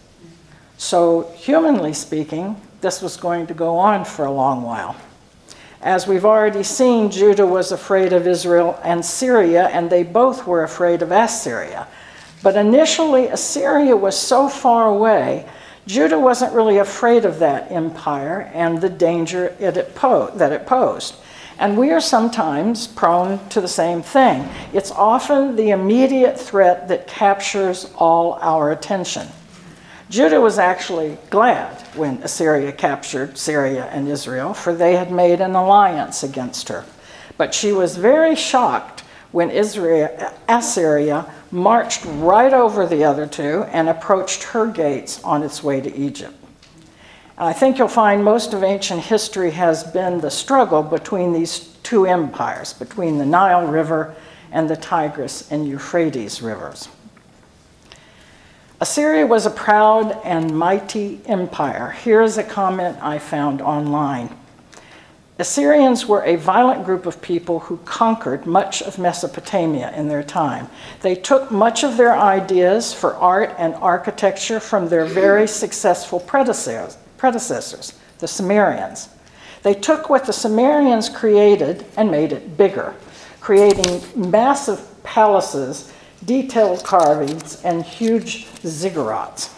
So, 0.77 1.31
humanly 1.35 1.93
speaking, 1.93 2.59
this 2.81 3.01
was 3.01 3.17
going 3.17 3.47
to 3.47 3.53
go 3.53 3.77
on 3.77 4.05
for 4.05 4.25
a 4.25 4.31
long 4.31 4.61
while. 4.61 4.95
As 5.81 6.07
we've 6.07 6.25
already 6.25 6.63
seen, 6.63 7.09
Judah 7.09 7.45
was 7.45 7.71
afraid 7.71 8.13
of 8.13 8.27
Israel 8.27 8.79
and 8.83 9.03
Syria, 9.03 9.67
and 9.67 9.89
they 9.89 10.03
both 10.03 10.45
were 10.45 10.63
afraid 10.63 11.01
of 11.01 11.11
Assyria. 11.11 11.87
But 12.43 12.55
initially, 12.55 13.27
Assyria 13.27 13.95
was 13.95 14.17
so 14.17 14.47
far 14.47 14.87
away, 14.87 15.47
Judah 15.87 16.19
wasn't 16.19 16.53
really 16.53 16.77
afraid 16.77 17.25
of 17.25 17.39
that 17.39 17.71
empire 17.71 18.51
and 18.53 18.79
the 18.79 18.89
danger 18.89 19.55
it 19.59 19.95
po- 19.95 20.31
that 20.35 20.51
it 20.51 20.67
posed. 20.67 21.15
And 21.59 21.77
we 21.77 21.91
are 21.91 22.01
sometimes 22.01 22.85
prone 22.85 23.39
to 23.49 23.61
the 23.61 23.67
same 23.67 24.03
thing. 24.03 24.47
It's 24.73 24.91
often 24.91 25.55
the 25.55 25.71
immediate 25.71 26.39
threat 26.39 26.87
that 26.89 27.07
captures 27.07 27.91
all 27.95 28.33
our 28.41 28.71
attention. 28.71 29.27
Judah 30.09 30.39
was 30.39 30.57
actually 30.57 31.17
glad 31.29 31.81
when 31.95 32.17
Assyria 32.23 32.71
captured 32.71 33.37
Syria 33.37 33.85
and 33.91 34.07
Israel, 34.07 34.53
for 34.53 34.73
they 34.73 34.95
had 34.95 35.11
made 35.11 35.41
an 35.41 35.53
alliance 35.53 36.23
against 36.23 36.69
her. 36.69 36.85
But 37.35 37.53
she 37.53 37.73
was 37.73 37.97
very 37.97 38.35
shocked 38.35 39.01
when 39.31 39.51
Israel, 39.51 40.09
Assyria 40.47 41.29
marched 41.51 42.05
right 42.05 42.53
over 42.53 42.87
the 42.87 43.03
other 43.03 43.27
two 43.27 43.63
and 43.71 43.89
approached 43.89 44.43
her 44.43 44.65
gates 44.67 45.21
on 45.23 45.43
its 45.43 45.61
way 45.61 45.81
to 45.81 45.93
Egypt. 45.93 46.35
I 47.37 47.51
think 47.51 47.77
you'll 47.77 47.89
find 47.89 48.23
most 48.23 48.53
of 48.53 48.63
ancient 48.63 49.01
history 49.01 49.51
has 49.51 49.83
been 49.83 50.21
the 50.21 50.31
struggle 50.31 50.81
between 50.81 51.33
these 51.33 51.75
two 51.83 52.05
empires, 52.05 52.73
between 52.73 53.17
the 53.17 53.25
Nile 53.25 53.67
River 53.67 54.15
and 54.51 54.69
the 54.69 54.77
Tigris 54.77 55.51
and 55.51 55.67
Euphrates 55.67 56.41
rivers. 56.41 56.87
Assyria 58.79 59.25
was 59.25 59.47
a 59.47 59.49
proud 59.49 60.11
and 60.23 60.55
mighty 60.55 61.19
empire. 61.25 61.95
Here 62.03 62.21
is 62.21 62.37
a 62.37 62.43
comment 62.43 62.95
I 63.01 63.17
found 63.17 63.59
online. 63.59 64.29
Assyrians 65.39 66.05
were 66.05 66.23
a 66.23 66.35
violent 66.35 66.85
group 66.85 67.07
of 67.07 67.19
people 67.19 67.59
who 67.59 67.77
conquered 67.77 68.45
much 68.45 68.83
of 68.83 68.99
Mesopotamia 68.99 69.91
in 69.95 70.07
their 70.07 70.21
time. 70.21 70.67
They 71.01 71.15
took 71.15 71.49
much 71.49 71.83
of 71.83 71.97
their 71.97 72.15
ideas 72.15 72.93
for 72.93 73.15
art 73.15 73.55
and 73.57 73.73
architecture 73.75 74.59
from 74.59 74.89
their 74.89 75.05
very 75.05 75.47
successful 75.47 76.19
predecessors, 76.19 76.97
the 78.19 78.27
Sumerians. 78.27 79.09
They 79.63 79.73
took 79.73 80.07
what 80.07 80.25
the 80.25 80.33
Sumerians 80.33 81.09
created 81.09 81.83
and 81.97 82.11
made 82.11 82.31
it 82.31 82.57
bigger, 82.57 82.93
creating 83.41 84.03
massive 84.15 85.03
palaces, 85.03 85.91
detailed 86.27 86.83
carvings, 86.83 87.63
and 87.63 87.83
huge 87.83 88.45
ziggurats. 88.61 89.49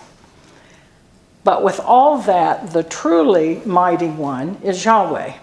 But 1.43 1.63
with 1.63 1.79
all 1.79 2.19
that, 2.19 2.71
the 2.71 2.83
truly 2.83 3.61
mighty 3.65 4.07
one 4.09 4.57
is 4.63 4.85
Yahweh. 4.85 5.33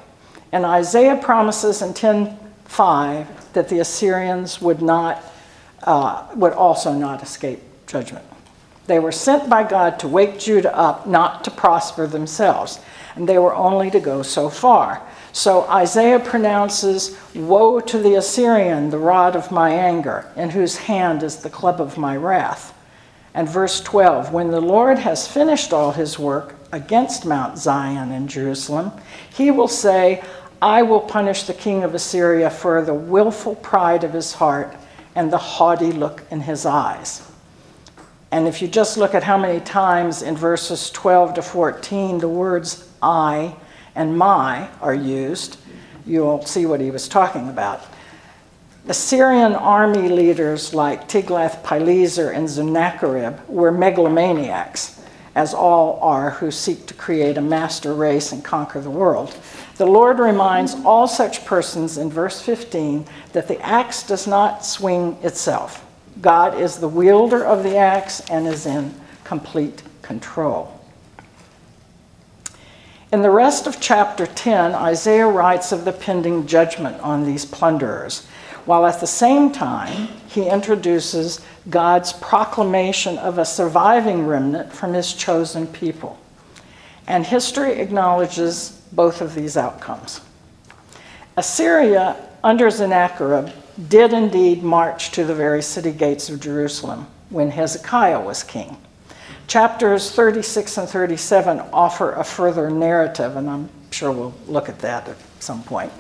And 0.53 0.65
Isaiah 0.65 1.17
promises 1.17 1.83
in 1.83 1.95
10:5 1.95 3.27
that 3.53 3.69
the 3.69 3.81
Assyrians 3.81 4.63
would 4.63 4.81
not 4.81 5.23
uh, 5.83 6.27
would 6.37 6.53
also 6.53 6.93
not 6.93 7.23
escape 7.23 7.61
judgment. 7.87 8.25
They 8.87 9.01
were 9.01 9.13
sent 9.13 9.51
by 9.51 9.65
God 9.65 9.99
to 10.01 10.09
wake 10.09 10.39
Judah 10.39 10.77
up, 10.77 11.07
not 11.07 11.43
to 11.45 11.51
prosper 11.51 12.07
themselves, 12.07 12.79
and 13.17 13.29
they 13.29 13.39
were 13.39 13.55
only 13.55 13.91
to 13.91 13.99
go 13.99 14.23
so 14.23 14.49
far. 14.49 15.03
So 15.33 15.69
Isaiah 15.69 16.21
pronounces, 16.21 17.19
Woe 17.35 17.81
to 17.81 17.99
the 17.99 18.15
Assyrian, 18.15 18.91
the 18.91 18.99
rod 18.99 19.35
of 19.35 19.51
my 19.51 19.71
anger, 19.71 20.31
in 20.37 20.51
whose 20.51 20.77
hand 20.77 21.23
is 21.23 21.39
the 21.39 21.51
club 21.51 21.81
of 21.81 21.99
my 21.99 22.17
wrath. 22.17 22.73
And 23.35 23.49
verse 23.49 23.81
12 23.81 24.33
When 24.33 24.51
the 24.51 24.61
Lord 24.61 24.99
has 24.99 25.27
finished 25.27 25.73
all 25.73 25.93
his 25.93 26.19
work 26.19 26.55
against 26.73 27.27
Mount 27.27 27.59
Zion 27.59 28.13
and 28.13 28.29
Jerusalem, 28.29 28.93
he 29.35 29.51
will 29.51 29.69
say, 29.69 30.23
I 30.63 30.83
will 30.83 31.01
punish 31.01 31.43
the 31.43 31.55
king 31.55 31.85
of 31.85 31.95
Assyria 31.95 32.49
for 32.51 32.83
the 32.83 32.95
willful 32.95 33.57
pride 33.57 34.05
of 34.05 34.13
his 34.13 34.33
heart 34.33 34.75
and 35.15 35.31
the 35.31 35.39
haughty 35.39 35.93
look 35.93 36.23
in 36.31 36.41
his 36.41 36.65
eyes. 36.65 37.31
And 38.31 38.49
if 38.49 38.61
you 38.61 38.69
just 38.69 38.97
look 38.97 39.15
at 39.15 39.23
how 39.23 39.39
many 39.39 39.61
times 39.61 40.23
in 40.23 40.37
verses 40.37 40.91
12 40.91 41.35
to 41.35 41.43
14 41.43 42.19
the 42.19 42.29
words 42.29 42.89
I 43.01 43.55
and 43.95 44.19
my 44.19 44.69
are 44.81 44.95
used, 44.95 45.59
you'll 46.05 46.45
see 46.45 46.67
what 46.67 46.81
he 46.81 46.91
was 46.91 47.09
talking 47.09 47.49
about. 47.49 47.87
The 48.85 48.91
Assyrian 48.91 49.55
army 49.55 50.09
leaders 50.09 50.75
like 50.75 51.09
Tiglath-Pileser 51.09 52.31
and 52.31 52.49
Sennacherib 52.49 53.37
were 53.49 53.73
megalomaniacs, 53.73 55.01
as 55.35 55.55
all 55.55 55.99
are 56.01 56.31
who 56.31 56.51
seek 56.51 56.87
to 56.87 56.95
create 56.95 57.37
a 57.37 57.43
master 57.43 57.95
race 57.95 58.33
and 58.33 58.45
conquer 58.45 58.81
the 58.81 58.91
world. 58.91 59.37
The 59.77 59.87
Lord 59.87 60.19
reminds 60.19 60.75
all 60.85 61.07
such 61.07 61.45
persons 61.45 61.99
in 61.99 62.11
verse 62.11 62.41
15 62.41 63.07
that 63.33 63.47
the 63.47 63.61
axe 63.61 64.03
does 64.03 64.27
not 64.27 64.65
swing 64.65 65.17
itself. 65.23 65.86
God 66.21 66.59
is 66.59 66.79
the 66.79 66.89
wielder 66.89 67.45
of 67.45 67.63
the 67.63 67.77
axe 67.77 68.21
and 68.31 68.47
is 68.47 68.67
in 68.67 68.95
complete 69.25 69.83
control. 70.03 70.73
In 73.13 73.23
the 73.23 73.31
rest 73.31 73.67
of 73.67 73.81
chapter 73.81 74.27
10, 74.27 74.75
Isaiah 74.75 75.29
writes 75.29 75.73
of 75.73 75.85
the 75.85 75.93
pending 75.93 76.47
judgment 76.47 77.01
on 77.01 77.25
these 77.25 77.45
plunderers, 77.45 78.27
while 78.65 78.85
at 78.85 79.01
the 79.01 79.07
same 79.07 79.53
time, 79.53 80.09
he 80.27 80.49
introduces 80.49 81.41
God's 81.71 82.13
proclamation 82.13 83.17
of 83.19 83.39
a 83.39 83.45
surviving 83.45 84.27
remnant 84.27 84.73
from 84.73 84.93
his 84.93 85.13
chosen 85.13 85.69
people. 85.69 86.19
And 87.07 87.25
history 87.25 87.79
acknowledges 87.79 88.71
both 88.93 89.21
of 89.21 89.35
these 89.35 89.57
outcomes. 89.57 90.21
Assyria, 91.37 92.17
under 92.43 92.71
Sennacherib, 92.71 93.51
did 93.89 94.13
indeed 94.13 94.63
march 94.63 95.11
to 95.13 95.25
the 95.25 95.35
very 95.35 95.63
city 95.63 95.93
gates 95.93 96.29
of 96.29 96.41
Jerusalem 96.41 97.07
when 97.31 97.51
Hezekiah 97.51 98.21
was 98.21 98.43
king. 98.43 98.77
Chapters 99.47 100.11
36 100.11 100.79
and 100.79 100.89
37 100.89 101.61
offer 101.73 102.13
a 102.13 102.25
further 102.25 102.71
narrative, 102.71 103.37
and 103.37 103.49
I'm 103.49 103.69
sure 103.91 104.11
we'll 104.11 104.35
look 104.47 104.69
at 104.69 104.79
that 104.81 105.09
at 105.09 105.17
some 105.39 105.63
point. 105.63 105.93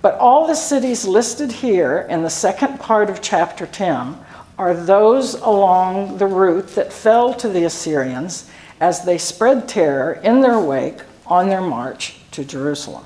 But 0.00 0.14
all 0.14 0.46
the 0.46 0.54
cities 0.54 1.04
listed 1.04 1.50
here 1.50 2.06
in 2.08 2.22
the 2.22 2.30
second 2.30 2.78
part 2.78 3.08
of 3.08 3.22
chapter 3.22 3.66
10 3.66 4.16
are 4.58 4.74
those 4.74 5.34
along 5.34 6.18
the 6.18 6.26
route 6.26 6.68
that 6.74 6.92
fell 6.92 7.32
to 7.34 7.48
the 7.48 7.64
Assyrians 7.64 8.50
as 8.80 9.04
they 9.04 9.18
spread 9.18 9.68
terror 9.68 10.14
in 10.24 10.40
their 10.40 10.58
wake 10.58 11.00
on 11.26 11.48
their 11.48 11.60
march 11.60 12.16
to 12.32 12.44
Jerusalem. 12.44 13.04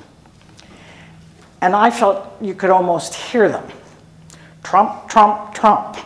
And 1.61 1.75
I 1.75 1.91
felt 1.91 2.27
you 2.41 2.55
could 2.55 2.71
almost 2.71 3.15
hear 3.15 3.49
them. 3.49 3.67
Trump, 4.63 5.09
trump, 5.09 5.55
trump. 5.55 5.97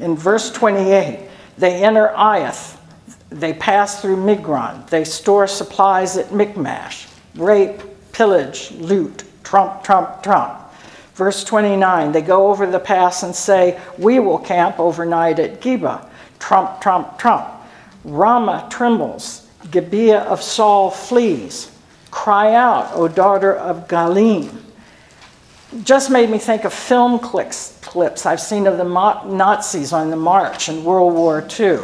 In 0.00 0.16
verse 0.16 0.50
28, 0.50 1.28
they 1.58 1.82
enter 1.84 2.08
Aiath. 2.16 2.78
They 3.30 3.52
pass 3.52 4.00
through 4.00 4.16
Migron. 4.16 4.88
They 4.88 5.04
store 5.04 5.46
supplies 5.46 6.16
at 6.16 6.32
Michmash. 6.32 7.08
Rape, 7.34 7.80
pillage, 8.12 8.72
loot. 8.72 9.24
Trump, 9.42 9.84
trump, 9.84 10.22
trump. 10.22 10.60
Verse 11.14 11.44
29, 11.44 12.12
they 12.12 12.20
go 12.20 12.48
over 12.48 12.66
the 12.66 12.78
pass 12.78 13.22
and 13.22 13.34
say, 13.34 13.80
We 13.98 14.18
will 14.18 14.38
camp 14.38 14.78
overnight 14.78 15.38
at 15.38 15.60
Geba. 15.60 16.06
Trump, 16.38 16.80
trump, 16.80 17.18
trump. 17.18 17.48
Ramah 18.04 18.68
trembles. 18.70 19.48
Gibeah 19.70 20.20
of 20.20 20.42
Saul 20.42 20.90
flees. 20.90 21.70
Cry 22.10 22.54
out, 22.54 22.90
O 22.92 23.08
daughter 23.08 23.54
of 23.54 23.88
Gallim. 23.88 24.62
Just 25.82 26.10
made 26.10 26.30
me 26.30 26.38
think 26.38 26.64
of 26.64 26.72
film 26.72 27.18
clips, 27.18 27.78
clips 27.82 28.24
I've 28.24 28.40
seen 28.40 28.66
of 28.66 28.78
the 28.78 28.84
Nazis 28.84 29.92
on 29.92 30.10
the 30.10 30.16
march 30.16 30.68
in 30.68 30.84
World 30.84 31.14
War 31.14 31.46
II. 31.58 31.80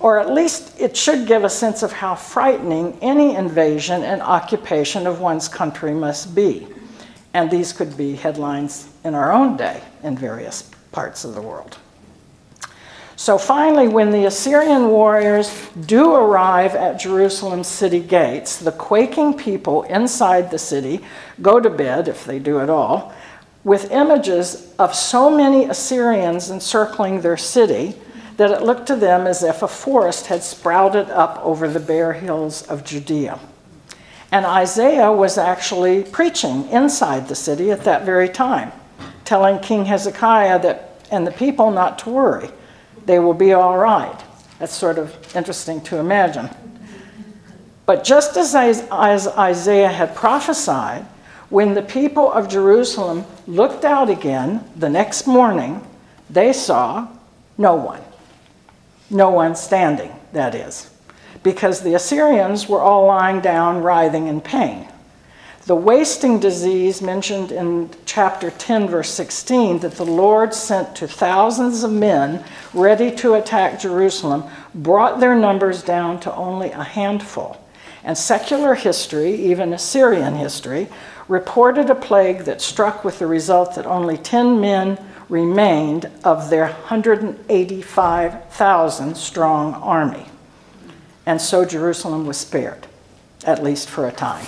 Or 0.00 0.18
at 0.18 0.32
least 0.32 0.80
it 0.80 0.96
should 0.96 1.26
give 1.26 1.44
a 1.44 1.50
sense 1.50 1.82
of 1.82 1.92
how 1.92 2.14
frightening 2.14 2.98
any 3.00 3.34
invasion 3.34 4.02
and 4.02 4.20
occupation 4.20 5.06
of 5.06 5.20
one's 5.20 5.48
country 5.48 5.92
must 5.92 6.34
be. 6.34 6.66
And 7.34 7.50
these 7.50 7.72
could 7.72 7.96
be 7.96 8.14
headlines 8.14 8.88
in 9.04 9.14
our 9.14 9.32
own 9.32 9.56
day 9.56 9.80
in 10.02 10.16
various 10.16 10.70
parts 10.92 11.24
of 11.24 11.34
the 11.34 11.42
world. 11.42 11.78
So 13.18 13.36
finally, 13.36 13.88
when 13.88 14.12
the 14.12 14.26
Assyrian 14.26 14.90
warriors 14.90 15.68
do 15.86 16.14
arrive 16.14 16.76
at 16.76 17.00
Jerusalem's 17.00 17.66
city 17.66 17.98
gates, 17.98 18.58
the 18.58 18.70
quaking 18.70 19.34
people 19.34 19.82
inside 19.82 20.52
the 20.52 20.58
city 20.58 21.00
go 21.42 21.58
to 21.58 21.68
bed, 21.68 22.06
if 22.06 22.24
they 22.24 22.38
do 22.38 22.60
at 22.60 22.70
all, 22.70 23.12
with 23.64 23.90
images 23.90 24.72
of 24.78 24.94
so 24.94 25.36
many 25.36 25.64
Assyrians 25.64 26.48
encircling 26.48 27.20
their 27.20 27.36
city 27.36 27.96
that 28.36 28.52
it 28.52 28.62
looked 28.62 28.86
to 28.86 28.94
them 28.94 29.26
as 29.26 29.42
if 29.42 29.62
a 29.62 29.68
forest 29.68 30.28
had 30.28 30.44
sprouted 30.44 31.10
up 31.10 31.44
over 31.44 31.66
the 31.66 31.80
bare 31.80 32.12
hills 32.12 32.62
of 32.68 32.84
Judea. 32.84 33.40
And 34.30 34.46
Isaiah 34.46 35.10
was 35.10 35.38
actually 35.38 36.04
preaching 36.04 36.68
inside 36.68 37.26
the 37.26 37.34
city 37.34 37.72
at 37.72 37.82
that 37.82 38.06
very 38.06 38.28
time, 38.28 38.70
telling 39.24 39.58
King 39.58 39.86
Hezekiah 39.86 40.62
that, 40.62 41.04
and 41.10 41.26
the 41.26 41.32
people 41.32 41.72
not 41.72 41.98
to 41.98 42.10
worry 42.10 42.50
they 43.08 43.18
will 43.18 43.34
be 43.34 43.54
all 43.54 43.78
right. 43.78 44.22
That's 44.58 44.74
sort 44.74 44.98
of 44.98 45.16
interesting 45.34 45.80
to 45.84 45.96
imagine. 45.96 46.50
But 47.86 48.04
just 48.04 48.36
as, 48.36 48.54
Isaiah 48.54 49.88
had 49.88 50.14
prophesied, 50.14 51.06
When 51.48 51.72
the 51.72 51.82
people 51.82 52.30
of 52.30 52.48
Jerusalem 52.48 53.24
looked 53.46 53.86
out 53.86 54.10
again 54.10 54.62
the 54.76 54.90
next 54.90 55.26
morning, 55.26 55.82
they 56.28 56.52
saw 56.52 57.08
no 57.56 57.74
one. 57.74 58.02
No 59.08 59.30
one 59.30 59.56
standing, 59.56 60.14
that 60.34 60.54
is, 60.54 60.90
because 61.42 61.80
the 61.80 61.94
Assyrians 61.94 62.68
were 62.68 62.82
all 62.82 63.06
lying 63.06 63.40
down, 63.40 63.82
writhing 63.82 64.26
in 64.26 64.42
pain. 64.42 64.86
The 65.68 65.76
wasting 65.76 66.40
disease 66.40 67.00
mentioned 67.02 67.52
in 67.52 67.90
chapter 68.06 68.50
10, 68.50 68.88
verse 68.88 69.10
16, 69.10 69.80
that 69.80 69.96
the 69.96 70.06
Lord 70.06 70.54
sent 70.54 70.96
to 70.96 71.06
thousands 71.06 71.84
of 71.84 71.92
men 71.92 72.42
ready 72.72 73.14
to 73.16 73.34
attack 73.34 73.78
Jerusalem, 73.78 74.44
brought 74.74 75.20
their 75.20 75.34
numbers 75.34 75.82
down 75.82 76.20
to 76.20 76.34
only 76.34 76.70
a 76.70 76.82
handful. 76.82 77.62
And 78.02 78.16
secular 78.16 78.76
history, 78.76 79.34
even 79.34 79.74
Assyrian 79.74 80.36
history, 80.36 80.88
reported 81.28 81.90
a 81.90 81.94
plague 81.94 82.44
that 82.44 82.62
struck 82.62 83.04
with 83.04 83.18
the 83.18 83.26
result 83.26 83.74
that 83.74 83.84
only 83.84 84.16
10 84.16 84.62
men 84.62 84.98
remained 85.28 86.10
of 86.24 86.48
their 86.48 86.68
185,000 86.68 89.16
strong 89.18 89.74
army. 89.74 90.28
And 91.26 91.38
so 91.38 91.66
Jerusalem 91.66 92.24
was 92.24 92.38
spared, 92.38 92.86
at 93.44 93.62
least 93.62 93.90
for 93.90 94.08
a 94.08 94.12
time. 94.12 94.46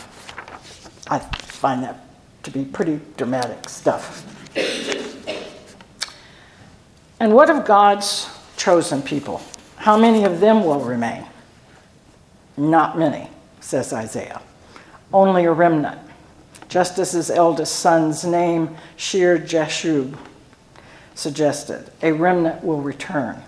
I 1.10 1.18
find 1.18 1.82
that 1.82 2.06
to 2.44 2.50
be 2.50 2.64
pretty 2.64 3.00
dramatic 3.16 3.68
stuff. 3.68 4.24
And 7.18 7.34
what 7.34 7.50
of 7.50 7.66
God's 7.66 8.30
chosen 8.56 9.02
people? 9.02 9.42
How 9.76 9.98
many 9.98 10.24
of 10.24 10.40
them 10.40 10.64
will 10.64 10.80
remain? 10.80 11.26
Not 12.56 12.98
many, 12.98 13.28
says 13.60 13.92
Isaiah. 13.92 14.40
Only 15.12 15.44
a 15.44 15.52
remnant. 15.52 16.00
Just 16.68 16.98
as 16.98 17.12
his 17.12 17.30
eldest 17.30 17.80
son's 17.80 18.24
name, 18.24 18.76
Shear 18.96 19.38
Jashub, 19.38 20.16
suggested, 21.14 21.90
a 22.02 22.12
remnant 22.12 22.62
will 22.62 22.80
return. 22.80 23.42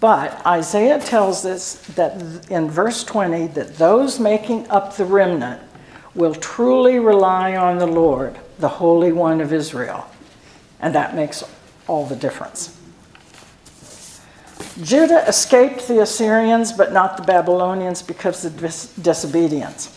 But 0.00 0.44
Isaiah 0.46 0.98
tells 1.00 1.44
us 1.44 1.74
that 1.94 2.50
in 2.50 2.70
verse 2.70 3.04
20 3.04 3.48
that 3.48 3.76
those 3.76 4.18
making 4.18 4.68
up 4.68 4.96
the 4.96 5.04
remnant 5.04 5.62
will 6.18 6.34
truly 6.34 6.98
rely 6.98 7.56
on 7.56 7.78
the 7.78 7.86
Lord, 7.86 8.36
the 8.58 8.68
Holy 8.68 9.12
One 9.12 9.40
of 9.40 9.52
Israel. 9.52 10.10
And 10.80 10.94
that 10.94 11.14
makes 11.14 11.44
all 11.86 12.06
the 12.06 12.16
difference. 12.16 12.76
Judah 14.82 15.26
escaped 15.28 15.86
the 15.86 16.02
Assyrians, 16.02 16.72
but 16.72 16.92
not 16.92 17.16
the 17.16 17.22
Babylonians 17.22 18.02
because 18.02 18.44
of 18.44 18.58
dis- 18.58 18.92
disobedience. 18.94 19.96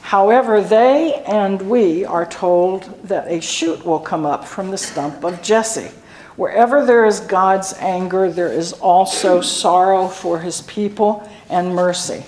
However, 0.00 0.60
they 0.60 1.14
and 1.26 1.62
we 1.62 2.04
are 2.04 2.26
told 2.26 2.82
that 3.04 3.28
a 3.28 3.40
shoot 3.40 3.84
will 3.86 4.00
come 4.00 4.26
up 4.26 4.44
from 4.44 4.70
the 4.70 4.78
stump 4.78 5.24
of 5.24 5.42
Jesse. 5.42 5.90
Wherever 6.36 6.84
there 6.84 7.06
is 7.06 7.20
God's 7.20 7.72
anger, 7.74 8.30
there 8.30 8.52
is 8.52 8.72
also 8.74 9.40
sorrow 9.40 10.08
for 10.08 10.40
his 10.40 10.62
people 10.62 11.28
and 11.48 11.74
mercy. 11.74 12.24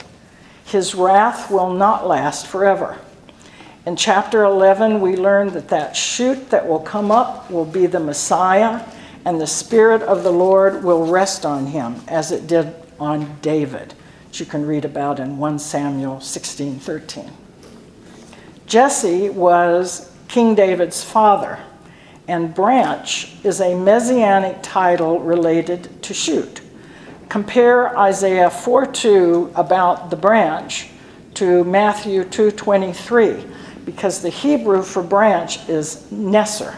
His 0.64 0.94
wrath 0.94 1.50
will 1.50 1.72
not 1.72 2.06
last 2.06 2.46
forever. 2.46 2.98
In 3.88 3.96
chapter 3.96 4.44
11, 4.44 5.00
we 5.00 5.16
learn 5.16 5.48
that 5.54 5.68
that 5.68 5.96
shoot 5.96 6.50
that 6.50 6.68
will 6.68 6.78
come 6.78 7.10
up 7.10 7.50
will 7.50 7.64
be 7.64 7.86
the 7.86 7.98
Messiah, 7.98 8.84
and 9.24 9.40
the 9.40 9.46
Spirit 9.46 10.02
of 10.02 10.24
the 10.24 10.30
Lord 10.30 10.84
will 10.84 11.06
rest 11.06 11.46
on 11.46 11.68
him, 11.68 12.02
as 12.06 12.30
it 12.30 12.46
did 12.46 12.74
on 13.00 13.38
David, 13.40 13.94
which 14.26 14.40
you 14.40 14.44
can 14.44 14.66
read 14.66 14.84
about 14.84 15.18
in 15.18 15.38
1 15.38 15.58
Samuel 15.58 16.20
16 16.20 16.78
13. 16.78 17.30
Jesse 18.66 19.30
was 19.30 20.12
King 20.28 20.54
David's 20.54 21.02
father, 21.02 21.58
and 22.28 22.54
branch 22.54 23.36
is 23.42 23.58
a 23.62 23.74
messianic 23.74 24.58
title 24.60 25.18
related 25.18 26.02
to 26.02 26.12
shoot. 26.12 26.60
Compare 27.30 27.98
Isaiah 27.98 28.50
4:2 28.50 29.50
about 29.54 30.10
the 30.10 30.16
branch 30.16 30.90
to 31.32 31.64
Matthew 31.64 32.24
2:23 32.24 33.46
because 33.88 34.20
the 34.20 34.28
Hebrew 34.28 34.82
for 34.82 35.02
branch 35.02 35.66
is 35.66 36.04
Neser. 36.12 36.76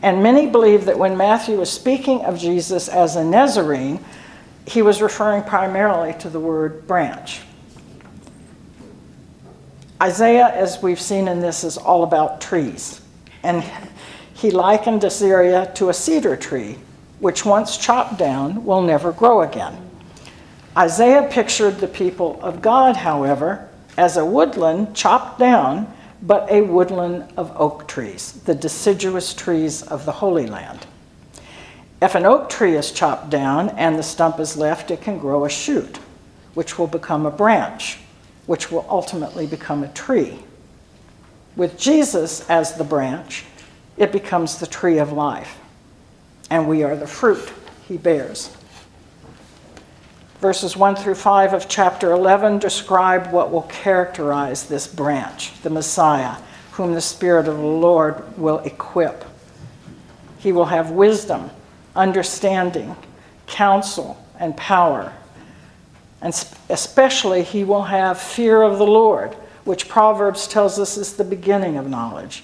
And 0.00 0.22
many 0.22 0.46
believe 0.46 0.84
that 0.84 0.96
when 0.96 1.16
Matthew 1.16 1.56
was 1.56 1.72
speaking 1.72 2.20
of 2.20 2.38
Jesus 2.38 2.86
as 2.88 3.16
a 3.16 3.24
Nazarene, 3.24 3.98
he 4.64 4.80
was 4.80 5.02
referring 5.02 5.42
primarily 5.42 6.14
to 6.20 6.30
the 6.30 6.38
word 6.38 6.86
branch. 6.86 7.40
Isaiah, 10.00 10.50
as 10.54 10.80
we've 10.80 11.00
seen 11.00 11.26
in 11.26 11.40
this, 11.40 11.64
is 11.64 11.76
all 11.76 12.04
about 12.04 12.40
trees. 12.40 13.00
And 13.42 13.64
he 14.34 14.52
likened 14.52 15.02
Assyria 15.02 15.68
to 15.74 15.88
a 15.88 15.94
cedar 15.94 16.36
tree, 16.36 16.78
which 17.18 17.44
once 17.44 17.76
chopped 17.76 18.18
down 18.20 18.64
will 18.64 18.82
never 18.82 19.10
grow 19.10 19.42
again. 19.42 19.90
Isaiah 20.78 21.28
pictured 21.28 21.78
the 21.78 21.88
people 21.88 22.38
of 22.40 22.62
God, 22.62 22.98
however, 22.98 23.68
as 23.96 24.16
a 24.16 24.24
woodland 24.24 24.94
chopped 24.94 25.40
down 25.40 25.92
but 26.22 26.50
a 26.50 26.62
woodland 26.62 27.32
of 27.36 27.52
oak 27.60 27.88
trees, 27.88 28.32
the 28.44 28.54
deciduous 28.54 29.34
trees 29.34 29.82
of 29.82 30.04
the 30.04 30.12
Holy 30.12 30.46
Land. 30.46 30.86
If 32.00 32.14
an 32.14 32.24
oak 32.24 32.48
tree 32.48 32.76
is 32.76 32.92
chopped 32.92 33.30
down 33.30 33.70
and 33.70 33.98
the 33.98 34.02
stump 34.02 34.40
is 34.40 34.56
left, 34.56 34.90
it 34.90 35.00
can 35.00 35.18
grow 35.18 35.44
a 35.44 35.50
shoot, 35.50 35.98
which 36.54 36.78
will 36.78 36.86
become 36.86 37.26
a 37.26 37.30
branch, 37.30 37.98
which 38.46 38.70
will 38.70 38.86
ultimately 38.88 39.46
become 39.46 39.82
a 39.82 39.88
tree. 39.88 40.38
With 41.56 41.78
Jesus 41.78 42.48
as 42.48 42.74
the 42.74 42.84
branch, 42.84 43.44
it 43.96 44.10
becomes 44.10 44.58
the 44.58 44.66
tree 44.66 44.98
of 44.98 45.12
life, 45.12 45.58
and 46.50 46.68
we 46.68 46.82
are 46.82 46.96
the 46.96 47.06
fruit 47.06 47.52
he 47.86 47.96
bears. 47.96 48.56
Verses 50.42 50.76
1 50.76 50.96
through 50.96 51.14
5 51.14 51.54
of 51.54 51.68
chapter 51.68 52.10
11 52.10 52.58
describe 52.58 53.30
what 53.30 53.52
will 53.52 53.62
characterize 53.62 54.64
this 54.64 54.88
branch, 54.88 55.52
the 55.62 55.70
Messiah, 55.70 56.34
whom 56.72 56.94
the 56.94 57.00
Spirit 57.00 57.46
of 57.46 57.58
the 57.58 57.62
Lord 57.62 58.36
will 58.36 58.58
equip. 58.58 59.24
He 60.38 60.50
will 60.50 60.64
have 60.64 60.90
wisdom, 60.90 61.48
understanding, 61.94 62.96
counsel, 63.46 64.20
and 64.36 64.56
power. 64.56 65.12
And 66.20 66.34
especially, 66.68 67.44
he 67.44 67.62
will 67.62 67.84
have 67.84 68.20
fear 68.20 68.62
of 68.62 68.78
the 68.78 68.84
Lord, 68.86 69.34
which 69.62 69.88
Proverbs 69.88 70.48
tells 70.48 70.76
us 70.76 70.96
is 70.96 71.14
the 71.14 71.22
beginning 71.22 71.76
of 71.76 71.88
knowledge. 71.88 72.42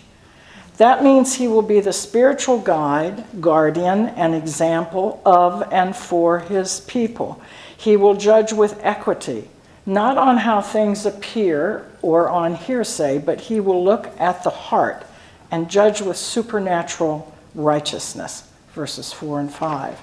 That 0.78 1.02
means 1.02 1.34
he 1.34 1.48
will 1.48 1.62
be 1.62 1.80
the 1.80 1.92
spiritual 1.92 2.60
guide, 2.60 3.24
guardian, 3.40 4.06
and 4.10 4.32
example 4.32 5.20
of 5.24 5.72
and 5.72 5.94
for 5.94 6.38
his 6.38 6.80
people. 6.80 7.42
He 7.76 7.96
will 7.96 8.14
judge 8.14 8.52
with 8.52 8.78
equity, 8.84 9.48
not 9.84 10.16
on 10.16 10.38
how 10.38 10.60
things 10.60 11.04
appear 11.04 11.84
or 12.00 12.28
on 12.28 12.54
hearsay, 12.54 13.18
but 13.18 13.40
he 13.40 13.58
will 13.58 13.84
look 13.84 14.08
at 14.20 14.44
the 14.44 14.50
heart 14.50 15.04
and 15.50 15.68
judge 15.68 16.00
with 16.00 16.16
supernatural 16.16 17.34
righteousness. 17.56 18.48
Verses 18.72 19.12
4 19.12 19.40
and 19.40 19.52
5. 19.52 20.00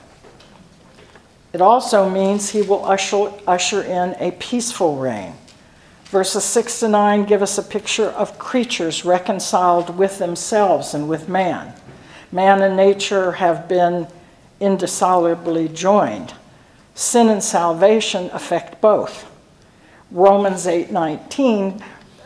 It 1.54 1.62
also 1.62 2.10
means 2.10 2.50
he 2.50 2.62
will 2.62 2.84
usher, 2.84 3.32
usher 3.48 3.82
in 3.82 4.14
a 4.20 4.32
peaceful 4.32 4.98
reign. 4.98 5.36
Verses 6.16 6.46
6 6.46 6.80
to 6.80 6.88
9 6.88 7.26
give 7.26 7.42
us 7.42 7.58
a 7.58 7.62
picture 7.62 8.06
of 8.06 8.40
creatures 8.40 9.04
reconciled 9.04 9.98
with 9.98 10.18
themselves 10.18 10.94
and 10.94 11.10
with 11.10 11.28
man. 11.28 11.74
Man 12.32 12.62
and 12.62 12.78
nature 12.78 13.34
have 13.34 13.68
been 13.68 14.08
indissolubly 14.62 15.68
joined 15.68 16.34
sin 16.94 17.28
and 17.28 17.44
salvation 17.44 18.30
affect 18.32 18.80
both. 18.80 19.30
Romans 20.10 20.66
8:19 20.66 21.82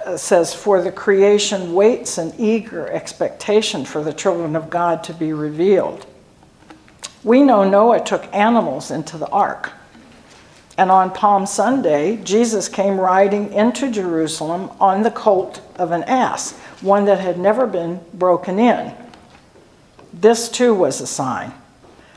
uh, 0.05 0.17
says 0.17 0.53
for 0.53 0.83
the 0.83 0.91
creation 0.91 1.73
waits 1.73 2.19
in 2.19 2.31
eager 2.37 2.87
expectation 2.91 3.85
for 3.85 4.03
the 4.03 4.13
children 4.13 4.55
of 4.55 4.69
God 4.69 5.03
to 5.05 5.15
be 5.15 5.33
revealed. 5.33 6.05
We 7.23 7.41
know 7.41 7.67
Noah 7.67 8.01
took 8.01 8.31
animals 8.35 8.91
into 8.91 9.17
the 9.17 9.29
ark. 9.29 9.71
And 10.79 10.91
on 10.91 11.11
Palm 11.11 11.45
Sunday, 11.45 12.15
Jesus 12.23 12.69
came 12.69 12.97
riding 12.97 13.51
into 13.51 13.91
Jerusalem 13.91 14.71
on 14.79 15.03
the 15.03 15.11
colt 15.11 15.59
of 15.75 15.91
an 15.91 16.03
ass, 16.03 16.53
one 16.79 17.03
that 17.03 17.19
had 17.19 17.37
never 17.37 17.67
been 17.67 17.99
broken 18.13 18.57
in. 18.59 18.95
This 20.13 20.47
too 20.47 20.73
was 20.73 21.01
a 21.01 21.05
sign. 21.05 21.51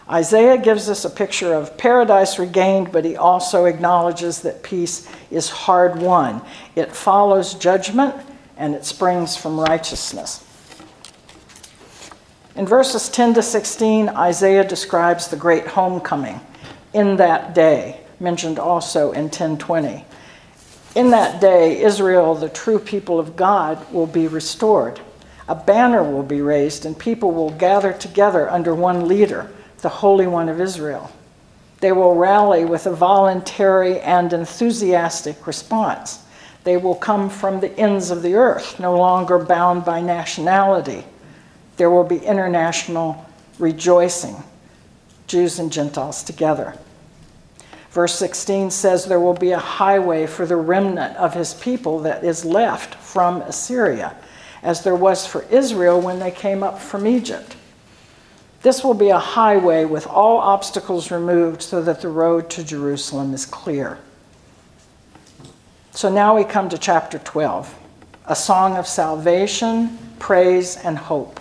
Isaiah 0.09 0.59
gives 0.59 0.89
us 0.89 1.05
a 1.05 1.11
picture 1.11 1.53
of 1.55 1.77
paradise 1.77 2.39
regained, 2.39 2.93
but 2.93 3.05
he 3.05 3.17
also 3.17 3.65
acknowledges 3.65 4.43
that 4.43 4.63
peace 4.63 5.09
is 5.33 5.51
hard 5.51 5.99
won. 5.99 6.41
It 6.77 6.95
follows 6.95 7.55
judgment 7.55 8.15
and 8.57 8.77
it 8.77 8.85
springs 8.85 9.37
from 9.37 9.59
righteousness. 9.59 10.47
In 12.55 12.65
verses 12.65 13.09
10 13.09 13.35
to 13.35 13.43
16, 13.43 14.11
Isaiah 14.11 14.63
describes 14.63 15.27
the 15.27 15.37
great 15.37 15.67
homecoming 15.67 16.39
in 16.95 17.17
that 17.17 17.57
day, 17.57 18.02
mentioned 18.23 18.59
also 18.59 19.13
in 19.13 19.25
1020. 19.25 20.05
In 20.95 21.11
that 21.11 21.41
day, 21.41 21.83
Israel, 21.83 22.35
the 22.35 22.49
true 22.49 22.79
people 22.79 23.19
of 23.19 23.35
God, 23.35 23.93
will 23.93 24.07
be 24.07 24.29
restored. 24.29 25.01
A 25.49 25.55
banner 25.55 26.03
will 26.03 26.23
be 26.23 26.41
raised, 26.41 26.87
and 26.87 26.99
people 26.99 27.33
will 27.33 27.51
gather 27.51 27.93
together 27.93 28.49
under 28.49 28.75
one 28.75 29.09
leader, 29.09 29.51
the 29.81 29.89
Holy 29.89 30.27
One 30.27 30.49
of 30.49 30.61
Israel. 30.61 31.11
They 31.81 31.93
will 31.93 32.15
rally 32.15 32.65
with 32.65 32.87
a 32.87 32.93
voluntary 32.93 33.99
and 34.01 34.33
enthusiastic 34.33 35.47
response. 35.47 36.25
They 36.63 36.77
will 36.77 36.95
come 36.95 37.29
from 37.29 37.59
the 37.59 37.77
ends 37.77 38.11
of 38.11 38.23
the 38.23 38.35
earth, 38.35 38.79
no 38.79 38.97
longer 38.97 39.39
bound 39.39 39.85
by 39.85 40.01
nationality. 40.01 41.05
There 41.77 41.91
will 41.91 42.05
be 42.05 42.19
international 42.19 43.27
rejoicing, 43.59 44.37
Jews 45.27 45.59
and 45.59 45.73
Gentiles 45.73 46.23
together. 46.23 46.77
Verse 47.93 48.15
16 48.15 48.71
says 48.71 49.05
there 49.05 49.21
will 49.21 49.35
be 49.35 49.53
a 49.53 49.59
highway 49.59 50.27
for 50.27 50.47
the 50.47 50.57
remnant 50.57 51.15
of 51.19 51.35
his 51.35 51.53
people 51.53 51.99
that 52.01 52.25
is 52.25 52.43
left 52.43 52.95
from 52.95 53.43
Assyria, 53.43 54.17
as 54.63 54.83
there 54.83 54.97
was 54.97 55.27
for 55.27 55.43
Israel 55.51 56.01
when 56.01 56.19
they 56.19 56.31
came 56.31 56.63
up 56.63 56.81
from 56.81 57.07
Egypt. 57.07 57.55
This 58.63 58.83
will 58.83 58.95
be 58.95 59.11
a 59.11 59.19
highway 59.19 59.85
with 59.85 60.07
all 60.07 60.39
obstacles 60.39 61.11
removed 61.11 61.61
so 61.61 61.83
that 61.83 62.01
the 62.01 62.09
road 62.09 62.49
to 62.51 62.65
Jerusalem 62.65 63.35
is 63.35 63.45
clear. 63.45 63.99
So 65.91 66.09
now 66.09 66.35
we 66.35 66.45
come 66.45 66.71
to 66.71 66.79
chapter 66.79 67.19
12 67.19 67.79
a 68.27 68.37
song 68.37 68.77
of 68.77 68.87
salvation, 68.87 69.99
praise, 70.19 70.77
and 70.77 70.97
hope. 70.97 71.41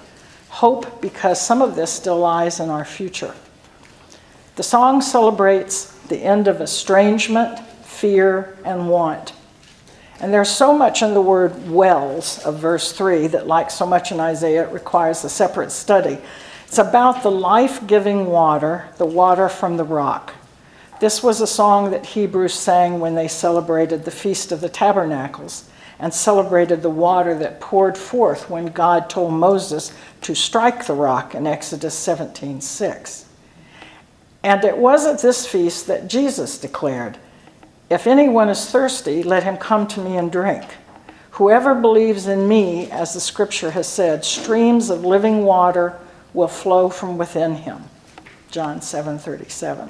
Hope 0.50 1.00
because 1.00 1.40
some 1.40 1.62
of 1.62 1.76
this 1.76 1.94
still 1.94 2.18
lies 2.18 2.60
in 2.60 2.70
our 2.70 2.84
future. 2.84 3.34
The 4.56 4.64
song 4.64 5.02
celebrates 5.02 5.96
the 6.12 6.24
end 6.24 6.47
of 6.47 6.62
estrangement, 6.62 7.58
fear, 7.84 8.56
and 8.63 8.89
want. 8.89 9.34
And 10.19 10.32
there's 10.32 10.52
so 10.52 10.78
much 10.78 11.02
in 11.02 11.15
the 11.15 11.21
word 11.21 11.71
wells 11.71 12.45
of 12.45 12.60
verse 12.60 12.91
3 12.91 13.28
that, 13.28 13.47
like 13.47 13.71
so 13.71 13.88
much 13.88 14.12
in 14.12 14.19
Isaiah, 14.19 14.67
it 14.67 14.74
requires 14.74 15.24
a 15.24 15.30
separate 15.30 15.71
study. 15.71 16.19
It's 16.67 16.78
about 16.78 17.24
the 17.24 17.32
life 17.32 17.88
giving 17.88 18.28
water, 18.28 18.89
the 18.97 19.06
water 19.06 19.50
from 19.50 19.78
the 19.78 19.84
rock. 19.84 20.34
This 21.00 21.24
was 21.24 21.41
a 21.41 21.47
song 21.47 21.89
that 21.91 22.06
Hebrews 22.06 22.54
sang 22.54 23.00
when 23.00 23.15
they 23.15 23.28
celebrated 23.28 24.06
the 24.06 24.12
Feast 24.12 24.52
of 24.52 24.62
the 24.62 24.69
Tabernacles 24.69 25.69
and 25.97 26.13
celebrated 26.13 26.82
the 26.82 26.89
water 26.89 27.34
that 27.39 27.62
poured 27.62 27.97
forth 27.97 28.50
when 28.50 28.67
God 28.67 29.10
told 29.10 29.34
Moses 29.34 29.93
to 30.21 30.36
strike 30.36 30.86
the 30.86 30.93
rock 30.93 31.34
in 31.34 31.47
Exodus 31.47 31.95
17:6. 31.95 33.26
And 34.44 34.64
it 34.64 34.78
was 34.78 35.06
at 35.06 35.22
this 35.22 35.46
feast 35.46 35.88
that 35.88 36.08
Jesus 36.08 36.58
declared, 36.58 37.18
If 37.90 38.08
anyone 38.08 38.50
is 38.50 38.70
thirsty, 38.70 39.22
let 39.24 39.44
him 39.44 39.58
come 39.58 39.88
to 39.88 40.02
me 40.02 40.18
and 40.18 40.32
drink. 40.32 40.66
Whoever 41.32 41.76
believes 41.76 42.28
in 42.28 42.48
me, 42.48 42.90
as 42.92 43.14
the 43.14 43.20
scripture 43.20 43.72
has 43.72 43.88
said, 43.88 44.26
streams 44.26 44.90
of 44.90 45.06
living 45.06 45.44
water 45.44 45.98
will 46.34 46.48
flow 46.48 46.90
from 46.90 47.18
within 47.18 47.56
him. 47.56 47.84
John 48.50 48.82
7:37. 48.82 49.90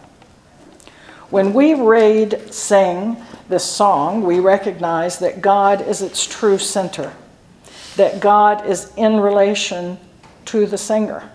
When 1.30 1.54
we 1.54 1.74
read, 1.74 2.54
sing 2.54 3.18
this 3.48 3.64
song, 3.64 4.24
we 4.24 4.40
recognize 4.40 5.20
that 5.20 5.42
God 5.42 5.82
is 5.82 6.02
its 6.02 6.26
true 6.28 6.58
center, 6.58 7.14
that 7.96 8.20
God 8.20 8.66
is 8.66 8.92
in 8.98 9.20
relation 9.20 9.98
to 10.46 10.66
the 10.66 10.78
singer, 10.78 11.32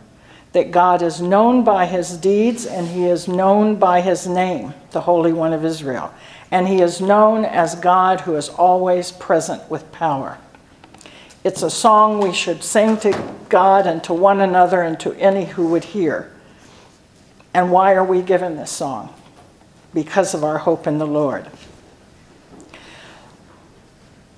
that 0.57 0.73
God 0.73 1.03
is 1.03 1.21
known 1.21 1.63
by 1.63 1.87
his 1.87 2.17
deeds 2.17 2.67
and 2.67 2.89
he 2.89 3.05
is 3.05 3.29
known 3.29 3.77
by 3.77 4.01
his 4.01 4.27
name, 4.27 4.75
the 4.91 5.03
Holy 5.03 5.33
One 5.33 5.53
of 5.53 5.65
Israel, 5.65 6.13
and 6.51 6.67
he 6.67 6.81
is 6.81 7.01
known 7.01 7.45
as 7.45 7.75
God 7.77 8.23
who 8.23 8.35
is 8.35 8.49
always 8.49 9.13
present 9.13 9.71
with 9.71 9.93
power. 9.93 10.39
It's 11.45 11.63
a 11.63 11.71
song 11.71 12.21
we 12.21 12.33
should 12.33 12.65
sing 12.65 12.97
to 12.99 13.35
God 13.49 13.87
and 13.87 14.03
to 14.05 14.13
one 14.13 14.41
another 14.41 14.83
and 14.83 14.99
to 15.01 15.13
any 15.13 15.45
who 15.45 15.69
would 15.69 15.85
hear. 15.85 16.33
And 17.55 17.71
why 17.71 17.95
are 17.95 18.05
we 18.05 18.21
given 18.23 18.57
this 18.57 18.73
song? 18.73 19.13
because 19.97 20.35
of 20.35 20.45
our 20.45 20.59
hope 20.59 20.87
in 20.87 20.99
the 20.99 21.07
Lord. 21.07 21.47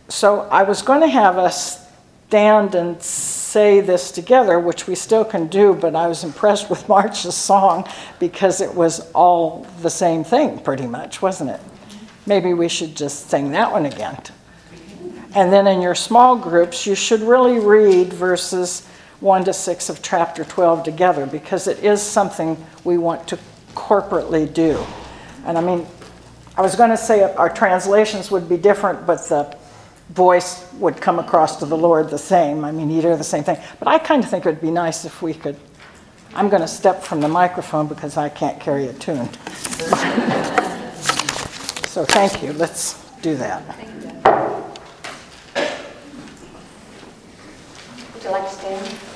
So 0.08 0.42
I 0.52 0.62
was 0.62 0.82
going 0.82 1.00
to 1.00 1.08
have 1.08 1.36
us 1.36 1.84
stand 2.28 2.76
and 2.76 3.02
say 3.48 3.80
this 3.80 4.10
together, 4.10 4.60
which 4.60 4.86
we 4.86 4.94
still 4.94 5.24
can 5.24 5.46
do, 5.46 5.74
but 5.74 5.96
I 5.96 6.06
was 6.06 6.22
impressed 6.22 6.68
with 6.68 6.88
March's 6.88 7.34
song 7.34 7.88
because 8.18 8.60
it 8.60 8.74
was 8.74 9.10
all 9.12 9.66
the 9.80 9.90
same 9.90 10.22
thing, 10.22 10.58
pretty 10.58 10.86
much, 10.86 11.22
wasn't 11.22 11.50
it? 11.50 11.60
Maybe 12.26 12.52
we 12.52 12.68
should 12.68 12.94
just 12.94 13.30
sing 13.30 13.52
that 13.52 13.72
one 13.72 13.86
again. 13.86 14.20
And 15.34 15.52
then 15.52 15.66
in 15.66 15.80
your 15.80 15.94
small 15.94 16.36
groups, 16.36 16.86
you 16.86 16.94
should 16.94 17.20
really 17.20 17.58
read 17.58 18.12
verses 18.12 18.86
1 19.20 19.44
to 19.44 19.52
6 19.52 19.88
of 19.88 20.02
chapter 20.02 20.44
12 20.44 20.84
together 20.84 21.26
because 21.26 21.66
it 21.66 21.82
is 21.82 22.02
something 22.02 22.62
we 22.84 22.98
want 22.98 23.26
to 23.28 23.38
corporately 23.74 24.52
do. 24.52 24.84
And 25.44 25.56
I 25.56 25.60
mean, 25.60 25.86
I 26.56 26.62
was 26.62 26.76
going 26.76 26.90
to 26.90 26.96
say 26.96 27.22
our 27.22 27.48
translations 27.48 28.30
would 28.30 28.48
be 28.48 28.56
different, 28.56 29.06
but 29.06 29.26
the 29.28 29.56
voice 30.10 30.70
would 30.74 31.00
come 31.00 31.18
across 31.18 31.56
to 31.56 31.66
the 31.66 31.76
Lord 31.76 32.10
the 32.10 32.18
same. 32.18 32.64
I 32.64 32.72
mean, 32.72 32.90
either 32.90 33.16
the 33.16 33.24
same 33.24 33.44
thing. 33.44 33.58
But 33.78 33.88
I 33.88 33.98
kind 33.98 34.24
of 34.24 34.30
think 34.30 34.46
it 34.46 34.48
would 34.48 34.60
be 34.60 34.70
nice 34.70 35.04
if 35.04 35.20
we 35.22 35.34
could. 35.34 35.56
I'm 36.34 36.48
going 36.48 36.62
to 36.62 36.68
step 36.68 37.02
from 37.02 37.20
the 37.20 37.28
microphone 37.28 37.86
because 37.88 38.16
I 38.16 38.28
can't 38.28 38.60
carry 38.60 38.86
a 38.88 38.92
tune. 38.94 39.32
so 41.86 42.04
thank 42.04 42.42
you. 42.42 42.52
Let's 42.52 43.04
do 43.22 43.36
that. 43.36 43.62
Would 48.14 48.24
you 48.24 48.30
like 48.30 48.48
to 48.48 48.54
stand? 48.54 49.07